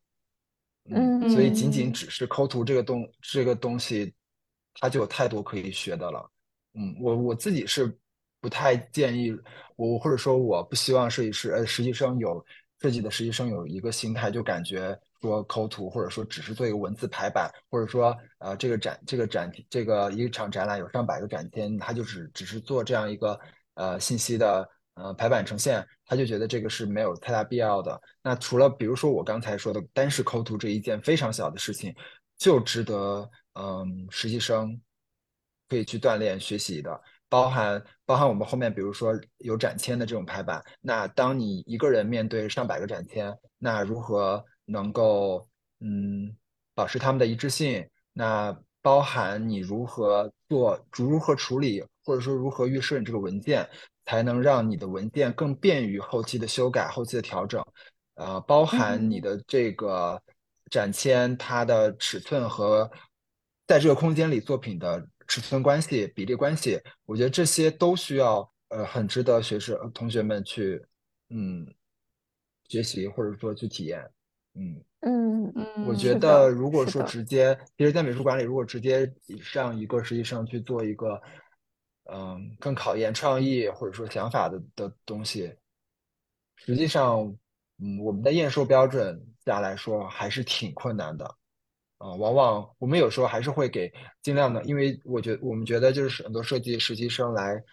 [0.90, 4.14] 嗯，所以仅仅只是抠图这个东这个东西，
[4.76, 6.32] 它就有太多可以学的了。
[6.74, 7.96] 嗯，我我自己是
[8.40, 9.38] 不太建议
[9.76, 12.44] 我或者说我不希望设计师呃实习生有
[12.80, 15.00] 设计的实习生有一个心态，就感觉。
[15.22, 23.40] 说抠图，或者说只是做一个文字排版，或者说呃这个展这个展这个一场展览有上百个展厅，他就只只是做这样一个
[23.74, 28.02] 呃信息的呃排版呈现，他就觉得这个是没有太大必要的。
[28.24, 31.94] 那除了比如说我刚才说的单是抠图这一件非常小的事情，
[32.38, 34.80] 就值得嗯实习生
[35.68, 44.42] 可以去锻炼学习的，包含包含我们后面比如说有展签的这种排版，那当你一个人面对上百个展签，那如何？
[44.70, 45.50] 能够
[45.80, 46.36] 嗯
[46.76, 53.68] 保持他们的一致性，那包含你如何做，如何处理，或者说如何预设你这个文件，
[54.06, 57.64] 才能让你的文件更便于后期的修改、后期的调整。
[58.16, 60.22] 呃，包含你的这个
[60.70, 62.90] 展签，它的尺寸和
[63.68, 70.84] 在这个空间里作品的尺寸关系、比例关系，我觉得这些都需要呃很值得学生同学们去
[71.30, 71.68] 嗯
[72.68, 74.10] 学习或者说去体验。
[74.60, 79.10] 嗯嗯嗯，我觉得如果说直接，其实，在美术馆里，如果直接
[79.54, 81.22] 让一个实习生去做一个，
[82.12, 85.56] 嗯，更考验创意或者说想法的的东西，
[86.58, 87.20] 实际上，
[87.82, 91.26] 嗯，我们的验收标准下来说还是挺困难的，
[91.98, 93.90] 啊，往往我们有时候还是会给
[94.22, 97.64] 尽量的，因为我觉我们觉得就是很多设计实习生来。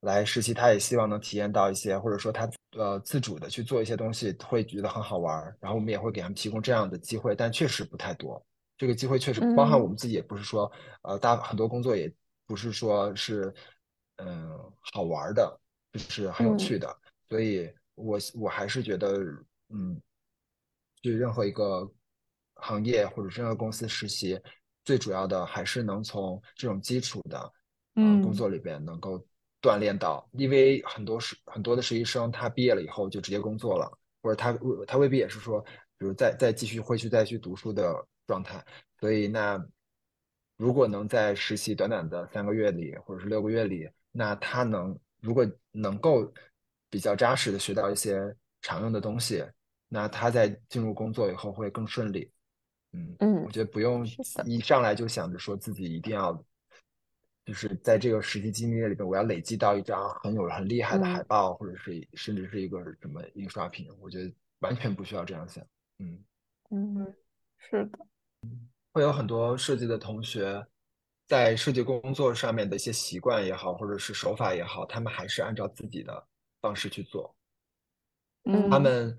[0.00, 5.54] 来实习，他也希望能体验到一些，或者说他呃自主的去做一些东西，会觉得很好玩儿。
[5.60, 8.42] 然后我们也会给他们提供这样的机会，但确实不太多。
[8.78, 10.72] 这个机会确实包含我们自己，也不是说
[11.02, 12.10] 呃大很多工作也
[12.46, 13.52] 不是说是
[14.16, 14.58] 嗯
[14.94, 15.60] 好玩的，
[15.92, 16.96] 就是很有趣的。
[17.28, 19.18] 所以我我还是觉得
[19.68, 20.00] 嗯，
[21.02, 21.86] 去任何一个
[22.54, 24.40] 行业或者任何公司实习，
[24.82, 27.52] 最主要的还是能从这种基础的
[27.96, 29.22] 嗯工作里边能够。
[29.62, 35.60] 锻炼到，因为很多实很多的实习生，他毕业了以后就直接工作了，或者他他未必也是说，
[35.98, 37.94] 比如再再继续会去再去读书的
[38.26, 38.64] 状态。
[38.98, 39.62] 所以那
[40.56, 46.32] 如果能在实习短短的三个月里，或者是六个月里，那他能如果能够
[46.88, 49.44] 比较扎实的学到一些常用的东西，
[49.88, 52.30] 那他在进入工作以后会更顺利。
[52.92, 54.06] 嗯嗯，我觉得不用
[54.46, 56.42] 一上来就想着说自己一定要。
[57.50, 65.66] 就是在这个实际经历里边，我要累积到一张很有很厉害的海报，或者是甚至是一个什么印刷品，我觉得完全不需要这样想。
[65.98, 66.24] 嗯
[66.70, 67.12] 嗯，
[67.58, 67.98] 是的，
[68.92, 70.64] 会有很多设计的同学
[71.26, 76.24] 在设计工作上面的一些习惯也好，或者是手法也好，他们还是按照自己的
[76.60, 77.34] 方式去做。
[78.44, 79.18] 嗯，他们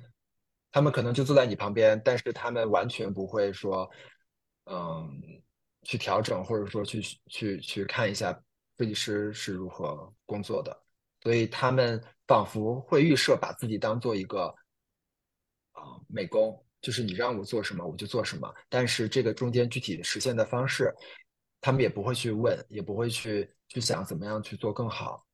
[0.72, 3.92] 他们可能就坐在你旁边，但是他们完全不会说，
[4.68, 5.22] 嗯。
[5.84, 8.32] 去调整，或者说去去去看一下
[8.78, 10.76] 设计师是如何工作的，
[11.22, 14.54] 所以他们仿佛会预设把自己当做一个
[15.74, 20.94] 啊、美工，就是你让我做什么我就做什么，但是这个中间具体实现的方式，
[21.60, 25.26] 他们也不会去问，也不会去去想怎么样去做更好，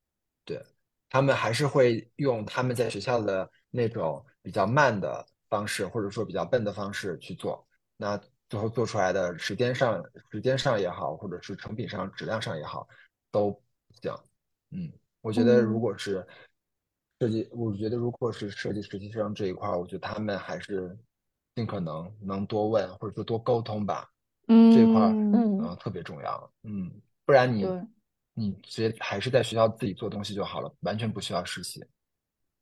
[0.46, 0.62] 对。
[1.10, 7.66] 他们还是会用他们在学校的那种比较慢的方式，或者说比较笨的方式去做。
[7.96, 8.20] 那
[8.50, 12.88] 最后做出来的时间上、时间上也好，或者是成品上、质量上也好，
[13.32, 13.62] 都不
[14.02, 14.14] 行。
[14.72, 14.92] 嗯，
[15.22, 16.26] 我觉得如果是
[17.20, 20.98] 设计，我觉得如果是设计实习生这一块儿，我觉得他们还是
[21.56, 24.10] 尽可能能多问，或者说多沟通吧。
[24.48, 26.52] 嗯，这块儿嗯嗯特别重要。
[26.64, 26.90] 嗯，
[27.26, 27.66] 不然你
[28.34, 31.86] 你直接还是在学校自己做东西就好了，完全不需要实习。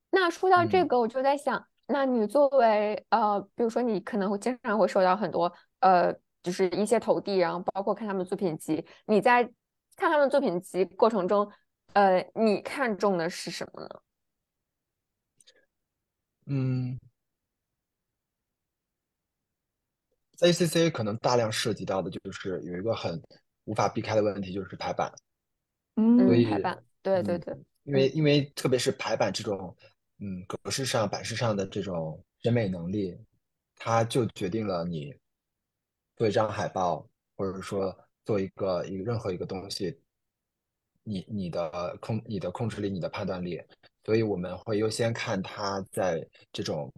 [0.10, 5.52] 那说到这嗯个，我就在想，那你作为呃，比如说你可能会经常会收到很多
[5.86, 6.12] 呃，
[6.42, 9.44] 就是一些投递，然后包括看他们的作品集，你在
[9.96, 11.48] 看他们作品集过程中，
[11.94, 13.90] 呃，你看中的是什么呢？
[16.48, 17.00] 嗯，
[20.36, 23.22] 在 ACCA 可能大量涉及到的就是有一个很
[23.66, 25.14] 无法避开的问题，就是排版。
[25.98, 29.78] 嗯嗯，所以排版，对对嗯对，因为因为特别是排版这种，
[30.18, 33.16] 嗯，格式上、版式上的这种审美能力，
[33.76, 35.14] 它就决定了你
[36.16, 37.96] 做一张海报，或者说
[38.26, 40.00] 做一个一个任何一个东西，
[41.04, 43.62] 你你的控你的控制力、你的判断力，
[44.04, 46.92] 所以我们会优先看它在这种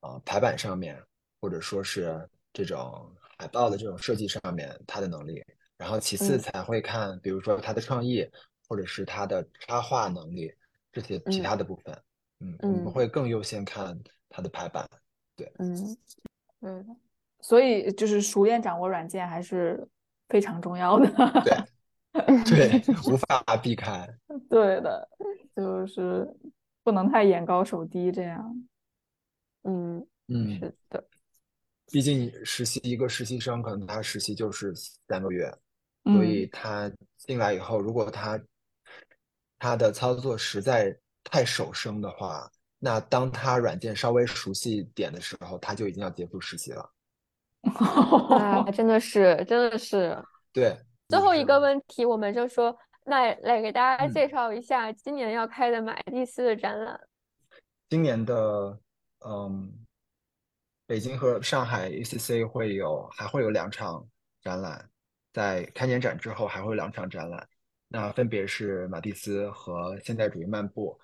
[0.00, 1.02] 啊、呃排版上面，
[1.40, 5.44] 或者说是这种海报的这种设计上面它的能力。
[5.76, 8.28] 然后其次嗯才会看，比如说他的创意，
[8.66, 10.52] 或者是他的插画能力
[10.90, 12.02] 这些其他的部分。
[12.40, 13.96] 嗯，我们嗯会更优先看
[14.28, 14.88] 他的排版。
[15.36, 15.96] 对嗯，
[16.60, 16.96] 对的，
[17.48, 19.88] 所以就是熟练掌握软件还是
[20.28, 21.08] 非常重要的。
[21.42, 24.06] 对 对，无法避开。
[24.50, 25.08] 对的，
[25.56, 26.28] 就是
[26.84, 28.68] 不能太眼高手低这样。
[29.62, 31.02] 嗯，嗯，是的，
[31.90, 34.74] 毕竟实习一个实习生，可能他实习就是
[35.08, 35.50] 三个月，
[36.04, 38.38] 嗯所以他进来以后，如果他
[39.58, 40.94] 他的操作实在
[41.24, 42.46] 太手生的话，
[42.78, 46.92] 那当他软件稍微熟悉一点的时候，他就已经要结束实习了。
[47.76, 50.16] 啊， 真的是，真的是。
[50.52, 50.76] 对，
[51.08, 57.00] 最后一个问题，我们就说，那来给大家嗯介绍一下今年要开的马蒂斯的展览。
[57.88, 58.78] 今年的
[59.26, 59.72] 嗯，
[60.86, 64.06] 北京和上海 ACC 会有还会有两场
[64.42, 64.88] 展览，
[65.32, 67.48] 在开年展之后还会有两场展览，
[67.88, 70.98] 那分别是马蒂斯和现代主义漫步。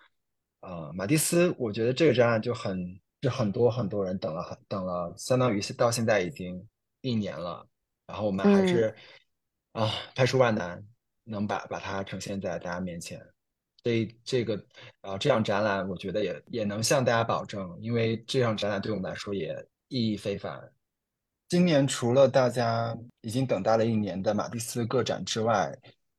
[0.61, 6.62] 呃，马蒂斯，我觉得这个展览就很是很多很多人等了很等了，相当于是到现在已经
[7.01, 7.66] 一年了，
[8.07, 8.95] 然后我们还嗯是
[9.72, 10.87] 啊排除万难
[11.25, 13.18] 能把把它呈现在大家面前。
[13.83, 14.62] 这这个
[15.01, 19.55] 啊，这样展览我觉得也也能向大家保证，因为这样展览对我们来说也
[19.89, 20.70] 意义非凡。
[21.49, 25.75] 今年除了大家已经等待了一年的马蒂斯个展之外，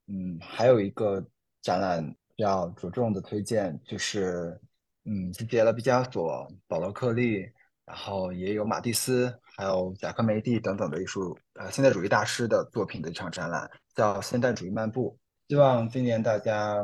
[0.07, 1.23] 嗯，还有一个
[1.61, 4.59] 展览要着重的推荐，就是
[5.05, 7.47] 嗯，集结了毕加索、保罗克利，
[7.85, 15.17] 然后也有马蒂斯，还有贾科梅蒂等等的艺术呃现代主义大师的作品的一场展览，叫《现代主义漫步》。
[15.49, 16.83] 希望今年大家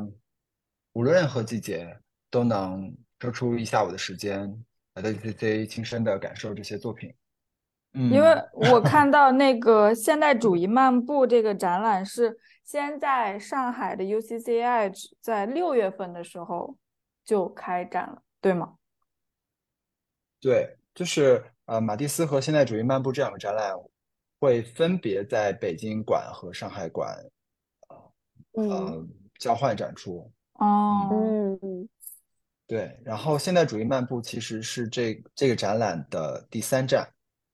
[0.94, 1.98] 无论任何季节
[2.30, 7.12] 都能抽出一下午的时间来在 CC 亲身的感受这些作品。
[7.94, 16.78] 嗯，因为我 看到那个现代主义漫步这个展览是先在上海的 UCCI 在六月份的时候
[17.24, 18.78] 就开展了，对吗？
[20.40, 23.74] 对，就是呃，马蒂斯和现代主义漫步这两个展览
[24.40, 27.18] 会分别在北京馆和上海馆
[28.54, 29.08] 嗯呃
[29.40, 30.32] 交换展出。
[30.54, 31.88] 哦，嗯
[32.68, 37.08] 对，然后现代主义漫步其实是这这个展览的第三站，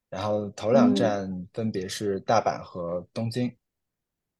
[0.10, 3.56] 然后头两嗯站分别是大阪和东京。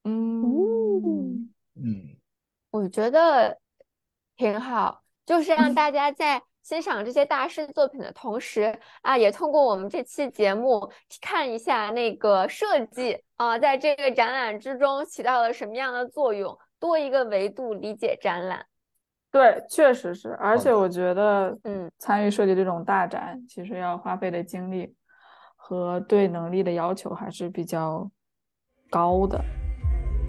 [0.04, 2.18] 嗯，嗯，
[2.70, 3.60] 我觉得
[4.36, 10.90] 挺好，就是让大家在欣赏这些大师作品的同时啊，也通过我们这期节目
[11.22, 18.66] 看一下那个设计啊，在这个展览之中起到了什么样的作用，多一个维度理解展览。
[19.30, 24.96] 对，确实是，而且我觉得，嗯，参与设计这种大展，其实要花费的精力
[25.58, 28.10] 和对能力的要求还是比较
[28.90, 29.44] 高的。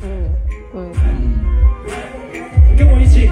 [0.02, 0.28] 嗯，
[0.72, 0.90] 对。
[2.76, 3.28] 跟我一起，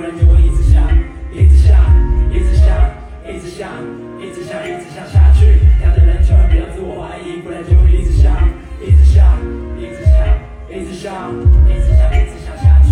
[0.00, 0.88] 然一直想，
[1.32, 1.76] 一直想，
[2.32, 2.90] 一直想，
[3.26, 3.68] 一直想，
[4.20, 5.60] 一直想，一直想下去。
[5.94, 8.48] 的人千万不要自我怀疑，不然就会一直想，
[8.80, 9.36] 一直想，
[9.78, 10.16] 一直想，
[10.70, 11.30] 一直想，
[11.68, 12.90] 一直想，一直想下去。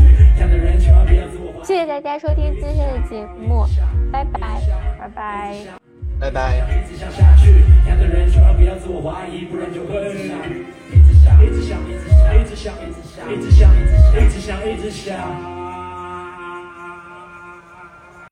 [0.48, 1.64] 的人千万不要自我怀疑。
[1.64, 3.64] 谢谢大家收听今天的节目，
[4.12, 4.60] 拜拜，
[4.98, 5.56] 拜拜。
[6.20, 6.56] 拜拜。
[6.84, 7.64] 一直想下去，
[8.06, 13.72] 人千万不要自我怀疑，不然就会，一直想，一直想，一直想，一直想，一直想，一直想，
[14.14, 15.57] 一直想，一直想。